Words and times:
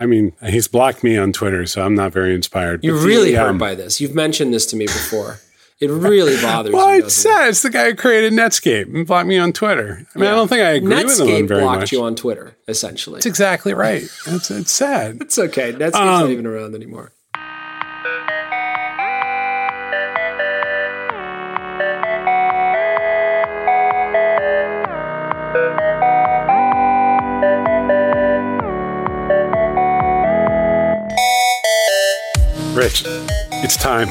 I 0.00 0.06
mean, 0.06 0.32
he's 0.48 0.66
blocked 0.66 1.04
me 1.04 1.16
on 1.18 1.32
Twitter, 1.32 1.66
so 1.66 1.82
I'm 1.84 1.94
not 1.94 2.12
very 2.12 2.34
inspired. 2.34 2.82
You're 2.82 2.94
But 2.96 3.00
the, 3.02 3.06
really 3.06 3.34
hurt 3.34 3.50
um, 3.50 3.58
by 3.58 3.74
this. 3.74 4.00
You've 4.00 4.14
mentioned 4.14 4.52
this 4.54 4.66
to 4.66 4.76
me 4.76 4.86
before. 4.86 5.38
It 5.78 5.88
really 5.90 6.40
bothers 6.42 6.74
Well, 6.74 6.94
you. 6.96 7.04
it's 7.04 7.16
it? 7.16 7.20
sad. 7.22 7.48
It's 7.50 7.62
the 7.62 7.70
guy 7.70 7.86
who 7.90 7.94
created 7.94 8.32
Netscape 8.34 8.94
and 8.94 9.06
blocked 9.06 9.26
me 9.28 9.38
on 9.38 9.52
Twitter. 9.52 10.06
I 10.14 10.18
mean, 10.18 10.28
I 10.28 10.34
don't 10.34 10.48
think 10.48 10.60
I 10.62 10.70
agree 10.72 11.04
with 11.04 11.20
him 11.20 11.46
very 11.46 11.62
blocked 11.62 11.80
much. 11.80 11.92
you 11.92 12.02
on 12.02 12.16
Twitter, 12.16 12.54
essentially. 12.68 13.16
That's 13.16 13.26
exactly 13.26 13.72
right. 13.72 14.02
It's, 14.26 14.50
it's 14.50 14.72
sad. 14.72 15.18
It's 15.22 15.38
okay. 15.38 15.72
Netscape's 15.72 15.94
Um, 15.96 16.04
not 16.06 16.30
even 16.30 16.46
around 16.46 16.74
anymore. 16.74 17.12
Rich, 32.80 33.02
it's 33.62 33.76
time. 33.76 34.08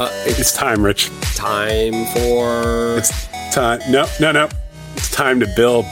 Uh, 0.00 0.10
it's 0.26 0.40
It's 0.40 0.52
time, 0.52 0.84
Rich. 0.84 1.10
time 1.36 1.92
for. 2.06 2.98
It's 2.98 3.28
time. 3.54 3.78
No, 3.88 4.04
no, 4.18 4.32
no. 4.32 4.48
It's 4.96 5.12
time 5.12 5.38
to 5.38 5.46
build. 5.54 5.84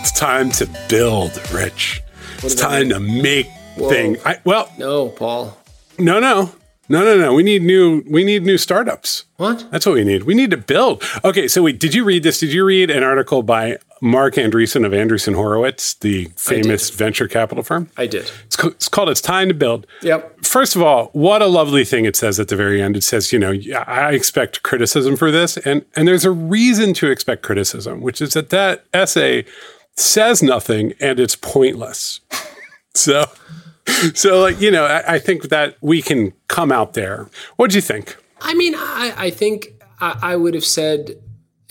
It's 0.00 0.10
time 0.10 0.50
to 0.52 0.66
build, 0.88 1.32
Rich. 1.52 2.02
It's 2.36 2.42
does 2.42 2.56
that 2.56 2.62
time 2.62 2.88
to 2.88 2.98
make 2.98 3.46
Whoa. 3.76 3.90
thing. 3.90 4.16
I, 4.24 4.38
well, 4.44 4.72
no, 4.78 5.10
Paul. 5.10 5.54
no, 5.98 6.18
no, 6.18 6.50
no, 6.88 7.04
no, 7.04 7.18
no. 7.18 7.34
We 7.34 7.42
need 7.42 7.60
new. 7.62 8.02
We 8.10 8.24
need 8.24 8.44
new 8.44 8.56
startups. 8.56 9.26
What? 9.36 9.66
That's 9.70 9.84
what 9.84 9.96
we 9.96 10.04
need. 10.04 10.22
We 10.22 10.32
need 10.32 10.50
to 10.52 10.56
build. 10.56 11.02
Okay, 11.22 11.46
so 11.46 11.62
wait, 11.64 11.78
did 11.78 11.92
you 11.92 12.04
read 12.04 12.22
this? 12.22 12.40
Did 12.40 12.54
you 12.54 12.64
read 12.64 12.88
an 12.90 13.02
article 13.02 13.42
by 13.42 13.76
Marc 14.02 14.34
Andreessen 14.34 14.84
of 14.84 14.90
Andreessen 14.90 15.36
Horowitz, 15.36 15.94
the 15.94 16.24
famous 16.36 16.90
venture 16.90 17.28
capital 17.28 17.62
firm? 17.62 17.88
I 17.96 18.08
did. 18.08 18.28
It's, 18.46 18.56
co- 18.56 18.68
it's 18.68 18.88
called 18.88 19.08
It's 19.08 19.20
Time 19.20 19.46
to 19.46 19.54
Build. 19.54 19.86
Yep. 20.02 20.44
First 20.44 20.74
of 20.74 20.82
all, 20.82 21.06
what 21.12 21.40
a 21.40 21.46
lovely 21.46 21.84
thing 21.84 22.04
it 22.04 22.16
says 22.16 22.40
at 22.40 22.48
the 22.48 22.56
very 22.56 22.82
end. 22.82 22.96
It 22.96 23.04
says, 23.04 23.32
you 23.32 23.38
know, 23.38 23.54
I 23.86 24.12
expect 24.12 24.64
criticism 24.64 25.16
for 25.16 25.30
this. 25.30 25.56
And, 25.58 25.84
and 25.94 26.08
there's 26.08 26.24
a 26.24 26.32
reason 26.32 26.94
to 26.94 27.10
expect 27.10 27.42
criticism, 27.42 28.00
which 28.00 28.20
is 28.20 28.32
that 28.32 28.50
that 28.50 28.84
essay 28.92 29.44
says 29.96 30.42
nothing 30.42 30.94
and 31.00 31.20
it's 31.20 31.36
pointless. 31.36 32.20
So, 32.94 33.24
so 34.12 34.40
like, 34.42 34.60
you 34.60 34.70
know, 34.70 34.84
I, 34.84 35.14
I 35.14 35.18
think 35.18 35.44
that 35.44 35.78
we 35.80 36.02
can 36.02 36.34
come 36.48 36.70
out 36.70 36.92
there. 36.92 37.30
What 37.56 37.70
do 37.70 37.76
you 37.76 37.80
think? 37.80 38.18
I 38.42 38.52
mean, 38.52 38.74
I, 38.76 39.14
I 39.16 39.30
think 39.30 39.68
I, 39.98 40.18
I 40.20 40.36
would 40.36 40.52
have 40.52 40.64
said. 40.66 41.12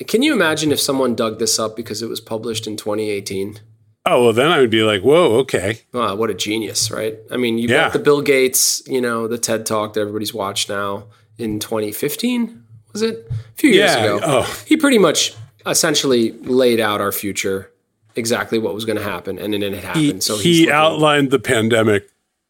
Can 0.07 0.21
you 0.21 0.33
imagine 0.33 0.71
if 0.71 0.79
someone 0.79 1.15
dug 1.15 1.39
this 1.39 1.59
up 1.59 1.75
because 1.75 2.01
it 2.01 2.09
was 2.09 2.19
published 2.21 2.67
in 2.67 2.77
2018? 2.77 3.59
Oh, 4.05 4.23
well, 4.23 4.33
then 4.33 4.47
I 4.47 4.59
would 4.59 4.71
be 4.71 4.81
like, 4.83 5.01
whoa, 5.01 5.35
okay. 5.39 5.81
Wow, 5.93 6.15
what 6.15 6.29
a 6.29 6.33
genius, 6.33 6.89
right? 6.89 7.17
I 7.29 7.37
mean, 7.37 7.57
you 7.59 7.67
Yeah. 7.67 7.83
got 7.83 7.93
the 7.93 7.99
Bill 7.99 8.21
Gates, 8.21 8.81
you 8.87 8.99
know, 8.99 9.27
the 9.27 9.37
TED 9.37 9.65
Talk 9.65 9.93
that 9.93 10.01
everybody's 10.01 10.33
watched 10.33 10.69
now 10.69 11.05
in 11.37 11.59
2015, 11.59 12.63
was 12.93 13.01
it? 13.03 13.27
A 13.29 13.33
few 13.57 13.69
years 13.69 13.91
Yeah, 13.95 14.03
ago. 14.03 14.19
oh. 14.23 14.63
He 14.65 14.75
pretty 14.75 14.97
much 14.97 15.33
essentially 15.67 16.31
laid 16.43 16.79
out 16.79 16.99
our 16.99 17.11
future, 17.11 17.71
exactly 18.15 18.57
what 18.57 18.73
was 18.73 18.85
going 18.85 18.97
to 18.97 19.03
happen, 19.03 19.37
and 19.37 19.53
then 19.53 19.61
it 19.61 19.83
happened. 19.83 20.03
He, 20.03 20.21
so 20.21 20.37
he's 20.37 20.57
he 20.65 20.71
outlined 20.71 21.29
the 21.29 21.39
pandemic 21.39 22.09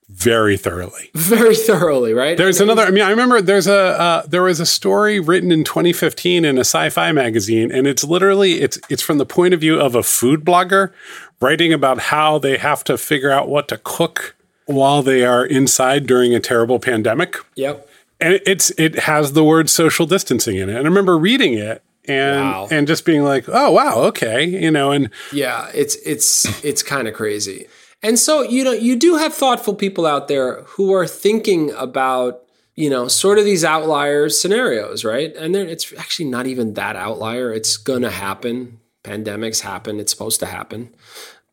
very 0.10 0.58
thoroughly. 0.58 1.10
very 1.16 1.56
thoroughly, 1.56 2.14
right? 2.14 2.38
There's 2.38 2.60
another. 2.60 2.84
I 2.84 2.92
mean, 2.92 3.04
I 3.04 3.10
remember 3.10 3.42
there's 3.42 3.68
a 3.68 3.74
uh, 4.00 4.26
there 4.28 4.44
was 4.44 4.60
a 4.60 4.66
story 4.66 5.20
written 5.20 5.52
in 5.52 5.64
2015 5.64 6.44
in 6.46 6.58
a 6.58 6.62
sci-fi 6.62 7.12
magazine, 7.12 7.72
and 7.72 7.88
it's 7.88 8.04
literally 8.04 8.62
it's 8.62 8.78
it's 8.90 9.02
from 9.02 9.18
the 9.18 9.26
point 9.26 9.54
of 9.54 9.60
view 9.62 9.80
of 9.80 9.96
a 9.96 10.04
food 10.04 10.44
blogger 10.44 10.92
writing 11.40 11.72
about 11.74 12.00
how 12.00 12.38
they 12.38 12.58
have 12.58 12.84
to 12.86 12.98
figure 12.98 13.32
out 13.32 13.48
what 13.50 13.68
to 13.70 13.78
cook 13.84 14.36
while 14.66 15.02
they 15.02 15.24
are 15.26 15.46
inside 15.46 16.06
during 16.08 16.34
a 16.36 16.40
terrible 16.40 16.80
pandemic, 16.80 17.36
Yep. 17.56 17.90
and 18.20 18.40
it's 18.46 18.70
it 18.72 19.00
has 19.00 19.34
the 19.34 19.44
word 19.44 19.70
social 19.70 20.06
distancing 20.06 20.58
in 20.58 20.70
it. 20.70 20.76
And 20.76 20.86
I 20.86 20.90
remember 20.90 21.18
reading 21.18 21.54
it 21.56 21.82
and 22.06 22.40
Wow. 22.42 22.68
and 22.70 22.88
just 22.88 23.06
being 23.06 23.24
like, 23.24 23.46
oh 23.48 23.72
wow, 23.72 23.96
okay, 24.08 24.44
you 24.46 24.72
know, 24.72 24.92
and 24.92 25.10
Yeah, 25.32 25.70
it's 25.74 25.96
it's 26.06 26.64
it's 26.64 26.84
kind 26.84 27.08
of 27.08 27.14
crazy. 27.14 27.68
And 28.04 28.18
so, 28.18 28.42
you 28.42 28.64
know, 28.64 28.72
you 28.72 28.96
do 28.96 29.18
have 29.18 29.34
thoughtful 29.34 29.76
people 29.76 30.06
out 30.06 30.28
there 30.28 30.64
who 30.64 30.94
are 30.94 31.06
thinking 31.06 31.72
about, 31.72 32.42
you 32.76 32.90
know, 32.90 33.08
sort 33.08 33.38
of 33.38 33.46
these 33.46 33.64
outliers 33.64 34.40
scenarios, 34.42 35.04
right? 35.06 35.36
And 35.36 35.54
then 35.54 35.68
it's 35.70 35.94
actually 35.98 36.30
not 36.30 36.48
even 36.48 36.74
that 36.74 36.96
outlier. 36.96 37.54
It's 37.54 37.78
going 37.78 38.02
to 38.02 38.10
happen. 38.10 38.80
Pandemics 39.04 39.62
happen. 39.62 40.00
It's 40.00 40.12
supposed 40.12 40.40
to 40.40 40.46
happen. 40.48 40.94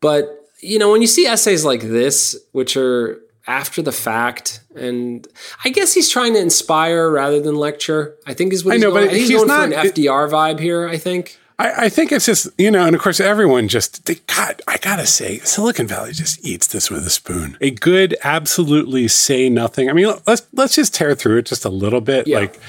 But, 0.01 0.47
you 0.61 0.79
know, 0.79 0.91
when 0.91 1.01
you 1.01 1.07
see 1.07 1.25
essays 1.27 1.63
like 1.65 1.81
this, 1.81 2.35
which 2.51 2.75
are 2.77 3.19
after 3.47 3.81
the 3.81 3.91
fact, 3.91 4.61
and 4.75 5.27
I 5.65 5.69
guess 5.69 5.93
he's 5.93 6.09
trying 6.09 6.33
to 6.33 6.39
inspire 6.39 7.09
rather 7.09 7.39
than 7.41 7.55
lecture. 7.55 8.15
I 8.27 8.33
think 8.33 8.53
is 8.53 8.63
what 8.63 8.71
I 8.73 8.75
he's 8.75 8.83
know, 8.83 8.91
going. 8.91 9.07
but 9.07 9.15
he's, 9.15 9.27
he's 9.29 9.37
going 9.37 9.47
not- 9.47 9.69
for 9.69 9.75
an 9.75 9.87
FDR 9.87 10.29
vibe 10.29 10.59
here. 10.59 10.87
I 10.87 10.97
think. 10.97 11.37
I, 11.59 11.85
I 11.85 11.89
think 11.89 12.11
it's 12.11 12.25
just 12.25 12.47
you 12.57 12.71
know, 12.71 12.85
and 12.85 12.95
of 12.95 13.01
course, 13.01 13.19
everyone 13.19 13.67
just 13.67 14.05
they, 14.05 14.15
God. 14.25 14.61
I 14.67 14.77
gotta 14.77 15.05
say, 15.05 15.39
Silicon 15.39 15.85
Valley 15.87 16.13
just 16.13 16.43
eats 16.43 16.67
this 16.67 16.89
with 16.89 17.05
a 17.05 17.09
spoon. 17.09 17.57
A 17.61 17.69
good, 17.71 18.15
absolutely 18.23 19.07
say 19.09 19.49
nothing. 19.49 19.89
I 19.89 19.93
mean, 19.93 20.11
let's 20.25 20.47
let's 20.53 20.73
just 20.75 20.93
tear 20.95 21.13
through 21.15 21.37
it 21.39 21.45
just 21.45 21.65
a 21.65 21.69
little 21.69 22.01
bit. 22.01 22.25
Yeah. 22.27 22.39
Like, 22.39 22.59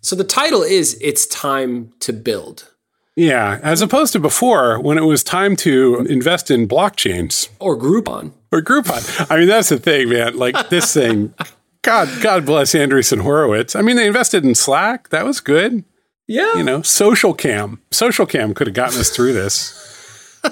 So 0.00 0.16
the 0.16 0.24
title 0.24 0.62
is 0.62 0.96
"It's 1.02 1.26
Time 1.26 1.92
to 2.00 2.12
Build." 2.12 2.72
yeah, 3.18 3.58
as 3.62 3.80
opposed 3.82 4.12
to 4.12 4.20
before 4.20 4.78
when 4.78 4.98
it 4.98 5.04
was 5.04 5.24
time 5.24 5.56
to 5.56 6.06
invest 6.08 6.50
in 6.50 6.68
blockchains 6.68 7.48
or 7.58 7.76
Groupon. 7.76 8.32
or 8.52 8.60
Groupon. 8.62 9.26
I 9.30 9.38
mean, 9.38 9.48
that's 9.48 9.70
the 9.70 9.78
thing, 9.78 10.10
man. 10.10 10.36
Like 10.36 10.68
this 10.68 10.92
thing. 10.94 11.34
God, 11.82 12.08
God 12.20 12.44
bless 12.44 12.74
Andreessen 12.74 13.20
Horowitz. 13.22 13.74
I 13.74 13.80
mean, 13.82 13.96
they 13.96 14.06
invested 14.06 14.44
in 14.44 14.54
Slack. 14.54 15.08
That 15.10 15.24
was 15.24 15.40
good. 15.40 15.84
Yeah. 16.26 16.54
you 16.56 16.64
know, 16.64 16.82
social 16.82 17.34
cam. 17.34 17.80
Social 17.90 18.26
cam 18.26 18.54
could 18.54 18.66
have 18.66 18.74
gotten 18.74 18.98
us 18.98 19.10
through 19.10 19.32
this. 19.32 19.82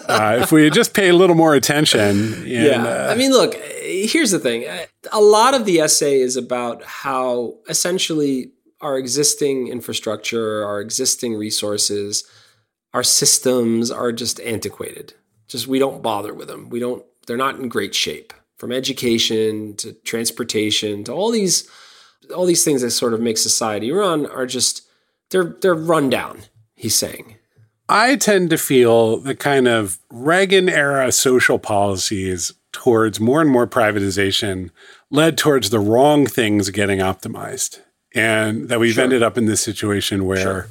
Uh, 0.09 0.39
if 0.43 0.51
we 0.51 0.65
had 0.65 0.73
just 0.73 0.93
paid 0.93 1.11
a 1.11 1.17
little 1.17 1.37
more 1.37 1.55
attention. 1.55 2.01
And, 2.01 2.49
yeah. 2.49 2.85
uh, 2.85 3.13
I 3.13 3.15
mean, 3.15 3.31
look, 3.31 3.55
here's 3.55 4.33
the 4.33 4.41
thing. 4.41 4.67
A 5.13 5.21
lot 5.21 5.55
of 5.55 5.67
the 5.67 5.81
essay 5.81 6.21
is 6.21 6.37
about 6.37 6.83
how 6.83 7.55
essentially 7.69 8.51
our 8.81 8.99
existing 8.99 9.69
infrastructure, 9.69 10.65
our 10.65 10.81
existing 10.81 11.35
resources, 11.35 12.25
our 12.93 13.03
systems 13.03 13.91
are 13.91 14.13
just 14.13 14.41
antiquated. 14.41 15.15
Just 15.49 15.67
we 15.67 15.79
don't 15.79 16.03
bother 16.03 16.35
with 16.35 16.49
them. 16.49 16.69
We 16.71 16.81
don't 16.81 17.05
they're 17.27 17.37
not 17.37 17.57
in 17.57 17.69
great 17.69 17.95
shape. 17.95 18.33
From 18.59 18.73
education 18.73 19.75
to 19.77 19.93
transportation 20.05 21.05
to 21.05 21.13
all 21.13 21.31
these 21.31 21.69
all 22.35 22.47
these 22.47 22.65
things 22.65 22.83
that 22.83 22.91
sort 22.91 23.15
of 23.15 23.21
make 23.21 23.39
society 23.39 23.91
run 23.91 24.27
are 24.27 24.47
just 24.47 24.83
they're 25.31 25.57
they're 25.61 25.75
run 25.75 26.11
down, 26.11 26.43
he's 26.75 26.95
saying. 26.95 27.37
I 27.89 28.17
tend 28.17 28.51
to 28.51 28.59
feel 28.59 29.19
the 29.19 29.35
kind 29.35 29.69
of 29.69 29.99
Reagan 30.11 30.69
era 30.69 31.13
social 31.13 31.59
policies 31.59 32.53
towards 32.73 33.21
more 33.21 33.41
and 33.41 33.51
more 33.51 33.67
privatization 33.67 34.71
led 35.11 35.39
towards 35.39 35.71
the 35.71 35.79
wrong 35.79 36.27
things 36.27 36.71
getting 36.71 36.99
optimized. 36.99 37.81
And 38.15 38.69
that 38.69 38.81
we've 38.81 38.99
ended 38.99 39.23
up 39.23 39.37
in 39.37 39.47
this 39.47 39.61
situation 39.61 40.25
where, 40.25 40.69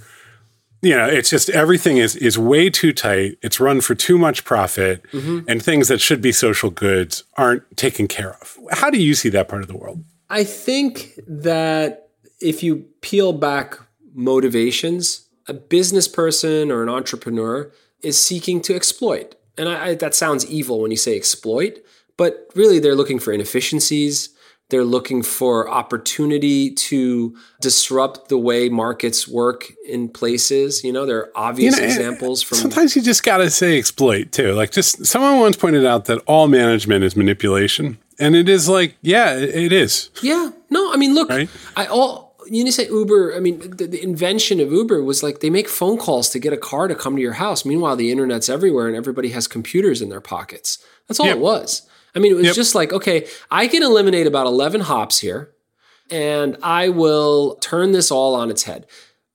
you 0.81 0.95
know, 0.95 1.05
it's 1.05 1.29
just 1.29 1.49
everything 1.49 1.97
is 1.97 2.15
is 2.15 2.37
way 2.37 2.69
too 2.69 2.93
tight. 2.93 3.37
It's 3.41 3.59
run 3.59 3.81
for 3.81 3.95
too 3.95 4.17
much 4.17 4.45
profit, 4.45 5.03
mm-hmm. 5.11 5.41
and 5.47 5.61
things 5.61 5.89
that 5.89 5.99
should 5.99 6.21
be 6.21 6.31
social 6.31 6.69
goods 6.69 7.25
aren't 7.35 7.75
taken 7.75 8.07
care 8.07 8.35
of. 8.35 8.57
How 8.71 8.89
do 8.89 8.97
you 8.97 9.13
see 9.13 9.27
that 9.29 9.49
part 9.49 9.61
of 9.61 9.67
the 9.67 9.75
world? 9.75 10.03
I 10.29 10.45
think 10.45 11.19
that 11.27 12.09
if 12.39 12.63
you 12.63 12.85
peel 13.01 13.33
back 13.33 13.77
motivations, 14.13 15.27
a 15.47 15.53
business 15.53 16.07
person 16.07 16.71
or 16.71 16.83
an 16.83 16.89
entrepreneur 16.89 17.71
is 18.01 18.19
seeking 18.21 18.61
to 18.61 18.75
exploit. 18.75 19.35
And 19.57 19.69
I, 19.69 19.87
I, 19.87 19.95
that 19.95 20.15
sounds 20.15 20.45
evil 20.45 20.79
when 20.81 20.91
you 20.91 20.97
say 20.97 21.15
exploit, 21.15 21.83
but 22.17 22.49
really 22.55 22.79
they're 22.79 22.95
looking 22.95 23.19
for 23.19 23.31
inefficiencies. 23.31 24.29
They're 24.69 24.83
looking 24.83 25.21
for 25.21 25.69
opportunity 25.69 26.71
to 26.71 27.37
disrupt 27.61 28.29
the 28.29 28.37
way 28.37 28.69
markets 28.69 29.27
work 29.27 29.71
in 29.87 30.09
places. 30.09 30.83
You 30.83 30.91
know, 30.91 31.05
there 31.05 31.17
are 31.19 31.31
obvious 31.35 31.77
know, 31.77 31.83
examples 31.83 32.41
from. 32.41 32.57
Sometimes 32.57 32.95
you 32.95 33.01
just 33.01 33.23
got 33.23 33.37
to 33.37 33.49
say 33.51 33.77
exploit 33.77 34.31
too. 34.31 34.53
Like 34.53 34.71
just 34.71 35.05
someone 35.05 35.39
once 35.39 35.57
pointed 35.57 35.85
out 35.85 36.05
that 36.05 36.23
all 36.25 36.47
management 36.47 37.03
is 37.03 37.15
manipulation. 37.15 37.99
And 38.17 38.35
it 38.35 38.47
is 38.47 38.69
like, 38.69 38.95
yeah, 39.01 39.35
it 39.35 39.53
it 39.53 39.73
is. 39.73 40.09
Yeah. 40.21 40.51
No, 40.69 40.91
I 40.91 40.97
mean, 40.97 41.13
look, 41.13 41.29
Right? 41.29 41.49
I 41.75 41.85
all 41.87 42.22
you 42.47 42.69
say 42.71 42.87
Uber. 42.87 43.35
I 43.35 43.39
mean, 43.39 43.59
the, 43.59 43.87
the 43.87 44.01
invention 44.03 44.59
of 44.59 44.71
Uber 44.71 45.03
was 45.03 45.23
like 45.23 45.39
they 45.39 45.49
make 45.49 45.67
phone 45.69 45.97
calls 45.97 46.29
to 46.31 46.39
get 46.39 46.53
a 46.53 46.57
car 46.57 46.87
to 46.87 46.95
come 46.95 47.15
to 47.15 47.21
your 47.21 47.33
house. 47.33 47.65
Meanwhile, 47.65 47.95
the 47.95 48.11
internet's 48.11 48.49
everywhere 48.49 48.87
and 48.87 48.95
everybody 48.95 49.29
has 49.29 49.47
computers 49.47 50.01
in 50.01 50.09
their 50.09 50.21
pockets. 50.21 50.77
That's 51.07 51.19
all 51.19 51.25
Yep. 51.27 51.37
it 51.37 51.41
was. 51.41 51.81
I 52.15 52.19
mean, 52.19 52.31
it 52.33 52.35
was 52.35 52.45
Yep. 52.47 52.55
just 52.55 52.75
like, 52.75 52.93
okay, 52.93 53.27
I 53.49 53.67
can 53.67 53.83
eliminate 53.83 54.27
about 54.27 54.45
eleven 54.47 54.81
hops 54.81 55.19
here, 55.19 55.51
and 56.11 56.57
I 56.61 56.89
will 56.89 57.55
turn 57.55 57.91
this 57.91 58.11
all 58.11 58.35
on 58.35 58.49
its 58.51 58.63
head, 58.63 58.85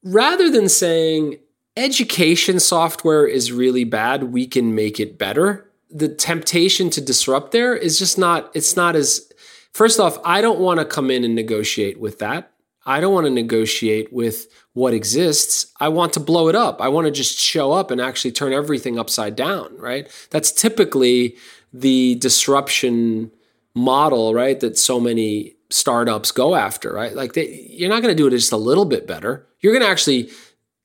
rather 0.05 0.51
than 0.51 0.69
saying 0.69 1.39
education 1.77 2.59
software 2.61 3.27
is 3.27 3.53
really 3.53 3.85
bad. 3.85 4.33
We 4.33 4.47
can 4.47 4.75
make 4.75 4.99
it 5.01 5.19
better. 5.19 5.65
the 5.91 6.07
temptation 6.09 6.91
to 6.91 7.01
disrupt 7.01 7.51
there 7.53 7.75
is 7.75 7.99
just 7.99 8.19
not 8.19 8.51
it's 8.53 8.77
not 8.77 8.95
as 8.95 9.33
first 9.73 9.99
off 9.99 10.19
i 10.23 10.43
don't 10.43 10.59
want 10.61 10.79
to 10.79 10.85
come 10.85 11.11
in 11.11 11.25
and 11.25 11.35
negotiate 11.35 11.99
with 11.99 12.19
that 12.19 12.51
i 12.89 13.01
don't 13.01 13.15
want 13.15 13.27
to 13.27 13.31
negotiate 13.31 14.13
with 14.13 14.49
what 14.79 14.95
exists. 14.95 15.73
I 15.81 15.89
want 15.89 16.13
to 16.13 16.21
blow 16.21 16.49
it 16.49 16.55
up. 16.55 16.81
I 16.81 16.87
want 16.89 17.07
to 17.07 17.11
just 17.11 17.37
show 17.37 17.73
up 17.73 17.91
and 17.91 18.01
actually 18.01 18.31
turn 18.31 18.53
everything 18.53 18.99
upside 18.99 19.35
down 19.35 19.77
right? 19.77 20.09
That's 20.31 20.53
typically 20.53 21.37
the 21.73 22.15
disruption 22.15 23.33
model 23.75 24.35
right 24.35 24.59
that 24.61 24.79
so 24.79 25.01
many 25.01 25.57
startups 25.71 26.31
go 26.31 26.55
after 26.55 26.93
right? 26.93 27.15
Like 27.15 27.33
they, 27.33 27.67
you're 27.71 27.91
not 27.91 28.03
going 28.03 28.17
to 28.17 28.23
do 28.23 28.29
it 28.29 28.31
just 28.31 28.53
a 28.53 28.57
little 28.57 28.85
bit 28.85 29.07
better. 29.07 29.47
You're 29.61 29.73
going 29.73 29.85
to 29.85 29.91
actually 29.91 30.31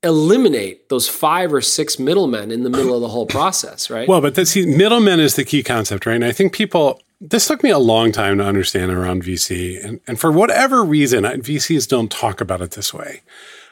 eliminate 0.02 0.90
those 0.90 1.08
five 1.08 1.54
or 1.54 1.62
six 1.62 2.00
middlemen 2.00 2.52
in 2.52 2.64
the 2.64 2.70
middle 2.70 2.96
of 2.96 3.02
the 3.02 3.08
whole 3.08 3.28
process, 3.28 3.92
right? 3.92 4.08
Well, 4.08 4.22
but 4.22 4.36
see, 4.48 4.66
middlemen 4.66 5.20
is 5.20 5.36
the 5.36 5.46
key 5.46 5.62
concept, 5.62 6.08
right? 6.08 6.16
And 6.16 6.26
I 6.26 6.32
think 6.32 6.52
people, 6.52 7.00
this 7.22 7.48
took 7.48 7.64
me 7.64 7.70
a 7.70 7.80
long 7.80 8.12
time 8.12 8.38
to 8.38 8.46
understand 8.46 8.92
around 8.92 9.24
VC. 9.24 9.84
And, 9.84 10.00
and 10.08 10.20
for 10.20 10.32
whatever 10.32 10.84
reason, 10.84 11.24
VCs 11.24 11.88
don't 11.88 12.12
talk 12.12 12.42
about 12.42 12.62
it 12.62 12.72
this 12.72 12.94
way. 12.94 13.22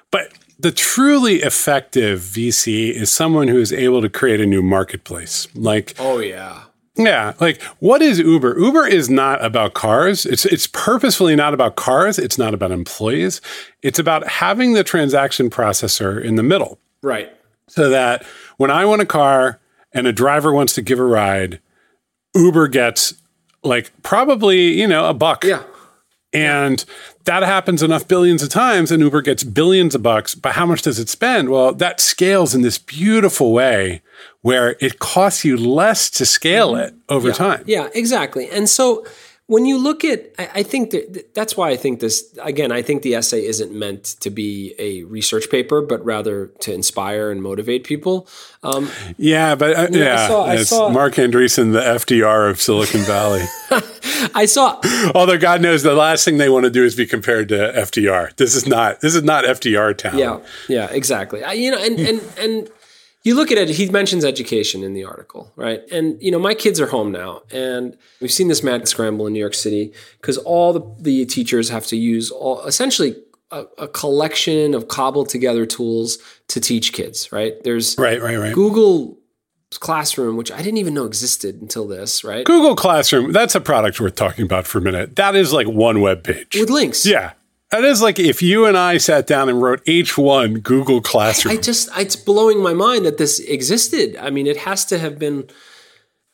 But 0.10 0.34
the 0.60 0.72
truly 0.72 1.38
effective 1.38 2.20
VC 2.20 2.92
is 2.92 3.12
someone 3.12 3.48
who 3.48 3.60
is 3.60 3.74
able 3.74 4.02
to 4.02 4.10
create 4.10 4.40
a 4.40 4.46
new 4.46 4.62
marketplace. 4.62 5.48
Like, 5.56 5.96
oh, 6.00 6.20
yeah. 6.20 6.64
Yeah, 6.96 7.34
like 7.40 7.62
what 7.80 8.02
is 8.02 8.20
Uber? 8.20 8.60
Uber 8.60 8.86
is 8.86 9.10
not 9.10 9.44
about 9.44 9.74
cars. 9.74 10.26
It's 10.26 10.46
it's 10.46 10.68
purposefully 10.68 11.38
not 11.38 11.54
about 11.54 11.78
cars. 11.78 12.20
It's 12.20 12.38
not 12.38 12.54
about 12.54 12.72
employees. 12.72 13.40
It's 13.82 13.98
about 13.98 14.28
having 14.28 14.74
the 14.74 14.84
transaction 14.84 15.50
processor 15.50 16.22
in 16.22 16.36
the 16.36 16.44
middle. 16.44 16.80
Right. 17.02 17.32
So 17.68 17.90
that 17.90 18.26
when 18.58 18.72
I 18.72 18.84
want 18.84 19.02
a 19.02 19.06
car 19.06 19.62
and 19.94 20.06
a 20.06 20.12
driver 20.12 20.54
wants 20.54 20.74
to 20.76 20.82
give 20.82 21.00
a 21.00 21.06
ride, 21.06 21.62
Uber 22.36 22.68
gets 22.68 23.14
like 23.64 23.92
probably, 24.04 24.80
you 24.80 24.88
know, 24.88 25.08
a 25.08 25.14
buck. 25.14 25.44
Yeah. 25.44 25.64
And 26.34 26.84
that 27.26 27.44
happens 27.44 27.84
enough 27.84 28.08
billions 28.08 28.42
of 28.42 28.50
times 28.50 28.90
and 28.92 29.02
Uber 29.04 29.22
gets 29.22 29.44
billions 29.44 29.96
of 29.96 30.02
bucks. 30.02 30.34
But 30.34 30.54
how 30.54 30.66
much 30.66 30.82
does 30.82 30.98
it 30.98 31.10
spend? 31.10 31.50
Well, 31.50 31.74
that 31.74 32.00
scales 32.00 32.56
in 32.56 32.62
this 32.62 32.78
beautiful 32.78 33.52
way 33.52 34.02
where 34.42 34.78
it 34.80 35.00
costs 35.00 35.44
you 35.44 35.58
less 35.58 36.10
to 36.12 36.26
scale 36.26 36.74
mm-hmm. 36.74 36.84
it 36.84 36.96
over 37.10 37.28
yeah. 37.30 37.34
time. 37.34 37.64
Yeah, 37.68 37.90
exactly. 37.94 38.50
And 38.50 38.70
so 38.70 39.06
when 39.52 39.66
you 39.66 39.78
look 39.78 40.06
at, 40.06 40.32
I, 40.40 40.64
think 40.64 40.92
that 40.92 41.36
that's 41.36 41.58
why 41.58 41.72
I 41.72 41.76
think 41.76 42.00
this, 42.00 42.34
again, 42.42 42.72
I 42.72 42.82
think 42.82 43.02
the 43.02 43.16
essay 43.16 43.46
isn't 43.46 43.74
meant 43.74 44.06
to 44.22 44.30
be 44.30 44.74
a 44.80 45.04
research 45.04 45.50
paper, 45.50 45.82
but 45.82 46.02
rather 46.06 46.48
to 46.62 46.74
inspire 46.74 47.30
and 47.32 47.44
motivate 47.44 47.84
people. 47.84 48.30
Um, 48.64 48.90
yeah, 49.18 49.56
but 49.56 49.76
uh, 49.76 49.88
yeah, 49.92 50.24
I 50.24 50.28
saw, 50.30 50.46
I 50.46 50.64
saw, 50.64 50.90
Marc 50.90 51.16
Andreessen, 51.16 51.74
the 51.74 51.82
FDR 51.82 52.50
of 52.50 52.62
Silicon 52.62 53.02
Valley. 53.02 53.44
I 54.34 54.46
saw. 54.46 54.80
Although 55.16 55.38
God 55.38 55.62
knows 55.62 55.84
the 55.84 55.96
last 55.96 56.24
thing 56.24 56.38
they 56.38 56.48
want 56.48 56.64
to 56.64 56.72
do 56.72 56.86
is 56.86 56.96
be 56.96 57.06
compared 57.06 57.50
to 57.50 57.56
FDR. 57.56 58.34
This 58.38 58.56
is 58.56 58.66
not. 58.66 59.02
This 59.02 59.16
is 59.16 59.24
not 59.24 59.44
FDR 59.44 59.98
town. 59.98 60.18
Yeah, 60.18 60.40
yeah, 60.70 60.88
exactly. 60.92 61.44
I, 61.44 61.52
you 61.54 61.72
know, 61.72 61.78
and 61.78 62.00
and 62.00 62.22
and 62.40 62.70
you 63.24 63.36
look 63.36 63.52
at 63.52 63.58
it, 63.58 63.70
he 63.70 63.88
mentions 63.90 64.26
education 64.26 64.84
in 64.84 64.94
the 64.94 65.04
article, 65.04 65.52
right? 65.56 65.82
And, 65.92 66.22
you 66.22 66.32
know, 66.32 66.40
my 66.40 66.54
kids 66.54 66.80
are 66.80 66.88
home 66.88 67.12
now, 67.12 67.42
and 67.52 67.98
we've 68.20 68.32
seen 68.32 68.48
this 68.48 68.64
mad 68.64 68.88
scramble 68.88 69.28
in 69.28 69.34
New 69.34 69.40
York 69.40 69.54
City 69.54 69.94
because 70.20 70.38
all 70.40 70.74
the, 70.74 70.82
the 71.00 71.26
teachers 71.26 71.70
have 71.70 71.86
to 71.88 71.98
use 71.98 72.32
all, 72.32 72.64
essentially 72.66 73.16
a, 73.52 73.66
a, 73.78 73.88
collection 73.88 74.74
of 74.74 74.88
cobbled 74.88 75.30
together 75.30 75.66
tools 75.66 76.18
to 76.48 76.60
teach 76.60 76.94
kids, 76.94 77.32
right? 77.32 77.62
There's 77.64 77.98
right, 77.98 78.22
right, 78.22 78.38
right. 78.38 78.54
Google 78.56 79.20
Classroom, 79.80 80.36
which 80.36 80.52
I 80.52 80.58
didn't 80.58 80.78
even 80.78 80.94
know 80.94 81.06
existed 81.06 81.62
until 81.62 81.88
this, 81.88 82.24
right? 82.24 82.46
Google 82.46 82.76
Classroom, 82.76 83.32
that's 83.32 83.56
a 83.56 83.62
product 83.62 84.00
worth 84.00 84.16
talking 84.16 84.46
about 84.46 84.68
for 84.68 84.80
a 84.80 84.82
minute. 84.82 85.16
That 85.16 85.36
is 85.36 85.54
like 85.54 85.68
one 85.68 86.02
web 86.02 86.24
page 86.24 86.56
with 86.60 86.70
links. 86.70 87.06
Yeah. 87.06 87.34
That 87.72 87.86
is 87.86 88.02
like 88.02 88.20
if 88.20 88.42
you 88.42 88.66
and 88.66 88.78
I 88.78 88.98
sat 88.98 89.28
down 89.28 89.48
and 89.48 89.62
wrote 89.62 89.84
H1 89.86 90.62
Google 90.62 91.02
Classroom. 91.02 91.54
I 91.54 91.58
just, 91.58 91.90
it's 91.98 92.18
blowing 92.18 92.62
my 92.62 92.74
mind 92.74 93.06
that 93.06 93.18
this 93.18 93.40
existed. 93.40 94.18
I 94.18 94.30
mean, 94.30 94.46
it 94.46 94.58
has 94.58 94.84
to 94.86 95.00
have 95.00 95.18
been 95.18 95.50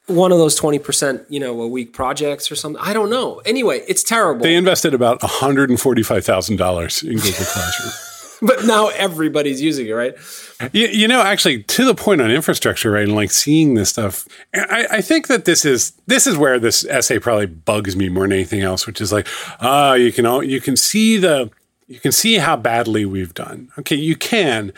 one 0.07 0.31
of 0.31 0.39
those 0.39 0.59
20%, 0.59 1.25
you 1.29 1.39
know, 1.39 1.61
a 1.61 1.67
week 1.67 1.93
projects 1.93 2.51
or 2.51 2.55
something. 2.55 2.81
I 2.81 2.93
don't 2.93 3.11
know. 3.11 3.39
Anyway, 3.45 3.83
it's 3.87 4.03
terrible. 4.03 4.41
They 4.41 4.55
invested 4.55 4.95
about 4.95 5.19
$145,000 5.19 7.03
in 7.03 7.15
Google 7.15 7.31
Classroom. 7.31 7.93
but 8.41 8.65
now 8.65 8.87
everybody's 8.89 9.61
using 9.61 9.87
it, 9.87 9.91
right? 9.91 10.15
You, 10.71 10.87
you, 10.87 11.07
know, 11.07 11.21
actually, 11.21 11.63
to 11.63 11.85
the 11.85 11.95
point 11.95 12.21
on 12.21 12.31
infrastructure, 12.31 12.91
right, 12.91 13.03
and 13.03 13.15
like 13.15 13.31
seeing 13.31 13.73
this 13.73 13.89
stuff, 13.89 14.27
I, 14.53 14.87
I, 14.91 15.01
think 15.01 15.27
that 15.27 15.45
this 15.45 15.65
is 15.65 15.91
this 16.07 16.27
is 16.27 16.37
where 16.37 16.59
this 16.59 16.85
essay 16.85 17.19
probably 17.19 17.45
bugs 17.45 17.95
me 17.95 18.09
more 18.09 18.23
than 18.23 18.33
anything 18.33 18.61
else, 18.61 18.87
which 18.87 19.01
is 19.01 19.11
like, 19.11 19.27
ah, 19.61 19.91
uh, 19.91 19.93
you 19.93 20.11
can 20.11 20.25
all, 20.25 20.43
you 20.43 20.61
can 20.61 20.75
see 20.75 21.17
the 21.17 21.51
you 21.87 21.99
can 21.99 22.11
see 22.11 22.35
how 22.35 22.55
badly 22.55 23.05
we've 23.05 23.33
done. 23.33 23.69
Okay, 23.79 23.95
you 23.95 24.15
can. 24.15 24.73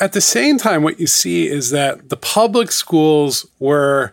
At 0.00 0.12
the 0.12 0.20
same 0.20 0.58
time, 0.58 0.82
what 0.82 0.98
you 0.98 1.06
see 1.06 1.48
is 1.48 1.70
that 1.70 2.08
the 2.08 2.16
public 2.16 2.72
schools 2.72 3.46
were 3.58 4.12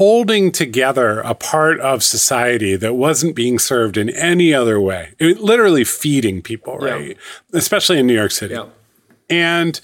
holding 0.00 0.50
together 0.50 1.20
a 1.20 1.34
part 1.34 1.78
of 1.80 2.02
society 2.02 2.74
that 2.74 2.94
wasn't 2.94 3.36
being 3.36 3.58
served 3.58 3.98
in 3.98 4.08
any 4.08 4.54
other 4.54 4.80
way. 4.80 5.12
It, 5.18 5.40
literally 5.40 5.84
feeding 5.84 6.40
people, 6.40 6.78
right? 6.78 7.08
Yeah. 7.08 7.58
Especially 7.58 7.98
in 7.98 8.06
New 8.06 8.14
York 8.14 8.30
City. 8.30 8.54
Yeah. 8.54 8.68
And 9.28 9.78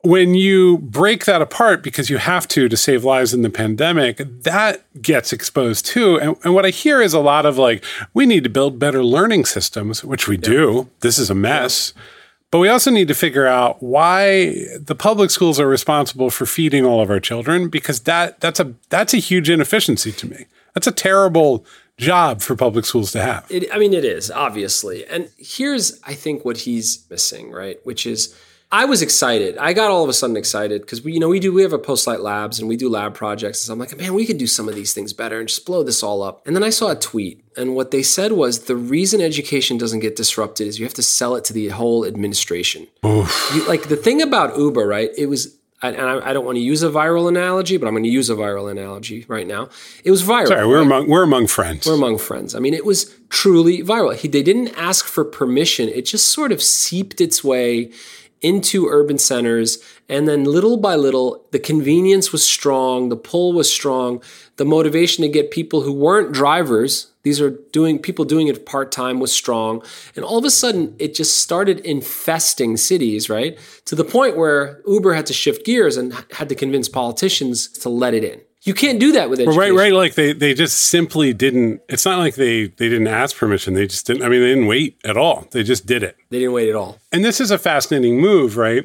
when 0.00 0.34
you 0.34 0.78
break 0.78 1.24
that 1.26 1.40
apart 1.40 1.84
because 1.84 2.10
you 2.10 2.18
have 2.18 2.48
to 2.48 2.68
to 2.68 2.76
save 2.76 3.04
lives 3.04 3.32
in 3.32 3.42
the 3.42 3.50
pandemic, 3.50 4.16
that 4.16 4.84
gets 5.00 5.32
exposed 5.32 5.86
too. 5.86 6.18
And, 6.18 6.36
and 6.42 6.52
what 6.52 6.66
I 6.66 6.70
hear 6.70 7.00
is 7.00 7.14
a 7.14 7.20
lot 7.20 7.46
of 7.46 7.56
like, 7.56 7.84
we 8.14 8.26
need 8.26 8.42
to 8.42 8.50
build 8.50 8.80
better 8.80 9.04
learning 9.04 9.44
systems, 9.44 10.02
which 10.02 10.26
we 10.26 10.34
yeah. 10.34 10.48
do. 10.48 10.90
This 10.98 11.16
is 11.16 11.30
a 11.30 11.36
mess. 11.36 11.92
Yeah 11.94 12.02
but 12.50 12.58
we 12.58 12.68
also 12.68 12.90
need 12.90 13.08
to 13.08 13.14
figure 13.14 13.46
out 13.46 13.82
why 13.82 14.54
the 14.80 14.94
public 14.94 15.30
schools 15.30 15.60
are 15.60 15.68
responsible 15.68 16.30
for 16.30 16.46
feeding 16.46 16.84
all 16.84 17.00
of 17.00 17.10
our 17.10 17.20
children 17.20 17.68
because 17.68 18.00
that 18.00 18.40
that's 18.40 18.58
a 18.58 18.74
that's 18.88 19.12
a 19.12 19.18
huge 19.18 19.50
inefficiency 19.50 20.12
to 20.12 20.26
me. 20.26 20.46
That's 20.74 20.86
a 20.86 20.92
terrible 20.92 21.66
job 21.98 22.40
for 22.40 22.54
public 22.56 22.84
schools 22.84 23.12
to 23.12 23.20
have. 23.20 23.46
It, 23.50 23.68
I 23.72 23.78
mean, 23.78 23.92
it 23.92 24.04
is 24.04 24.30
obviously, 24.30 25.06
and 25.06 25.30
here's 25.36 26.00
I 26.04 26.14
think 26.14 26.44
what 26.44 26.58
he's 26.58 27.04
missing, 27.10 27.50
right? 27.50 27.78
Which 27.84 28.06
is 28.06 28.34
I 28.70 28.84
was 28.84 29.00
excited. 29.00 29.56
I 29.56 29.72
got 29.72 29.90
all 29.90 30.02
of 30.02 30.10
a 30.10 30.12
sudden 30.12 30.36
excited 30.36 30.82
because 30.82 31.02
we, 31.02 31.14
you 31.14 31.20
know, 31.20 31.28
we 31.28 31.40
do 31.40 31.52
we 31.52 31.62
have 31.62 31.72
a 31.72 31.78
Postlight 31.78 32.20
Labs 32.20 32.58
and 32.58 32.68
we 32.68 32.76
do 32.76 32.90
lab 32.90 33.14
projects. 33.14 33.62
And 33.62 33.66
so 33.66 33.72
I'm 33.72 33.78
like, 33.78 33.96
man, 33.96 34.12
we 34.12 34.26
could 34.26 34.36
do 34.36 34.46
some 34.46 34.68
of 34.68 34.74
these 34.74 34.92
things 34.92 35.14
better 35.14 35.38
and 35.38 35.48
just 35.48 35.64
blow 35.64 35.82
this 35.82 36.02
all 36.02 36.22
up. 36.22 36.46
And 36.46 36.54
then 36.54 36.62
I 36.62 36.68
saw 36.68 36.90
a 36.90 36.94
tweet, 36.94 37.42
and 37.56 37.74
what 37.74 37.92
they 37.92 38.02
said 38.02 38.32
was 38.32 38.64
the 38.64 38.76
reason 38.76 39.22
education 39.22 39.78
doesn't 39.78 40.00
get 40.00 40.16
disrupted 40.16 40.66
is 40.66 40.78
you 40.78 40.84
have 40.84 40.94
to 40.94 41.02
sell 41.02 41.34
it 41.34 41.44
to 41.44 41.54
the 41.54 41.68
whole 41.68 42.04
administration. 42.04 42.86
You, 43.02 43.66
like 43.66 43.88
the 43.88 43.96
thing 43.96 44.20
about 44.20 44.58
Uber, 44.58 44.86
right? 44.86 45.10
It 45.16 45.26
was 45.26 45.56
and 45.80 45.96
I, 45.96 46.32
don't 46.32 46.44
want 46.44 46.56
to 46.56 46.60
use 46.60 46.82
a 46.82 46.90
viral 46.90 47.28
analogy, 47.28 47.76
but 47.76 47.86
I'm 47.86 47.92
going 47.92 48.02
to 48.02 48.10
use 48.10 48.28
a 48.28 48.34
viral 48.34 48.68
analogy 48.68 49.24
right 49.28 49.46
now. 49.46 49.68
It 50.02 50.10
was 50.10 50.24
viral. 50.24 50.48
Sorry, 50.48 50.66
we're 50.66 50.78
right? 50.78 50.86
among 50.86 51.08
we're 51.08 51.22
among 51.22 51.46
friends. 51.46 51.86
We're 51.86 51.94
among 51.94 52.18
friends. 52.18 52.56
I 52.56 52.58
mean, 52.58 52.74
it 52.74 52.84
was 52.84 53.14
truly 53.28 53.82
viral. 53.84 54.14
He, 54.16 54.26
they 54.26 54.42
didn't 54.42 54.76
ask 54.76 55.06
for 55.06 55.24
permission. 55.24 55.88
It 55.88 56.02
just 56.02 56.26
sort 56.26 56.50
of 56.50 56.60
seeped 56.60 57.20
its 57.20 57.44
way 57.44 57.92
into 58.40 58.88
urban 58.88 59.18
centers. 59.18 59.78
And 60.08 60.28
then 60.28 60.44
little 60.44 60.76
by 60.76 60.96
little, 60.96 61.44
the 61.50 61.58
convenience 61.58 62.32
was 62.32 62.46
strong, 62.46 63.08
the 63.08 63.16
pull 63.16 63.52
was 63.52 63.70
strong, 63.70 64.22
the 64.56 64.64
motivation 64.64 65.22
to 65.22 65.28
get 65.28 65.50
people 65.50 65.82
who 65.82 65.92
weren't 65.92 66.32
drivers, 66.32 67.08
these 67.22 67.42
are 67.42 67.50
doing 67.50 67.98
people 67.98 68.24
doing 68.24 68.46
it 68.46 68.64
part 68.64 68.90
time 68.90 69.20
was 69.20 69.30
strong. 69.30 69.82
And 70.16 70.24
all 70.24 70.38
of 70.38 70.46
a 70.46 70.50
sudden 70.50 70.96
it 70.98 71.14
just 71.14 71.36
started 71.38 71.80
infesting 71.80 72.78
cities, 72.78 73.28
right? 73.28 73.58
To 73.84 73.94
the 73.94 74.02
point 74.04 74.36
where 74.36 74.80
Uber 74.86 75.12
had 75.12 75.26
to 75.26 75.34
shift 75.34 75.66
gears 75.66 75.98
and 75.98 76.14
had 76.32 76.48
to 76.48 76.54
convince 76.54 76.88
politicians 76.88 77.68
to 77.68 77.90
let 77.90 78.14
it 78.14 78.24
in. 78.24 78.40
You 78.68 78.74
can't 78.74 79.00
do 79.00 79.12
that 79.12 79.30
with 79.30 79.40
education. 79.40 79.58
Well, 79.58 79.66
right, 79.66 79.74
right. 79.74 79.92
Like 79.94 80.14
they, 80.14 80.34
they 80.34 80.52
just 80.52 80.78
simply 80.78 81.32
didn't. 81.32 81.80
It's 81.88 82.04
not 82.04 82.18
like 82.18 82.34
they 82.34 82.66
they 82.66 82.90
didn't 82.90 83.06
ask 83.06 83.34
permission. 83.34 83.72
They 83.72 83.86
just 83.86 84.06
didn't. 84.06 84.22
I 84.22 84.28
mean, 84.28 84.42
they 84.42 84.48
didn't 84.48 84.66
wait 84.66 85.00
at 85.06 85.16
all. 85.16 85.48
They 85.52 85.62
just 85.62 85.86
did 85.86 86.02
it. 86.02 86.18
They 86.28 86.40
didn't 86.40 86.52
wait 86.52 86.68
at 86.68 86.74
all. 86.74 86.98
And 87.10 87.24
this 87.24 87.40
is 87.40 87.50
a 87.50 87.56
fascinating 87.56 88.20
move, 88.20 88.58
right? 88.58 88.84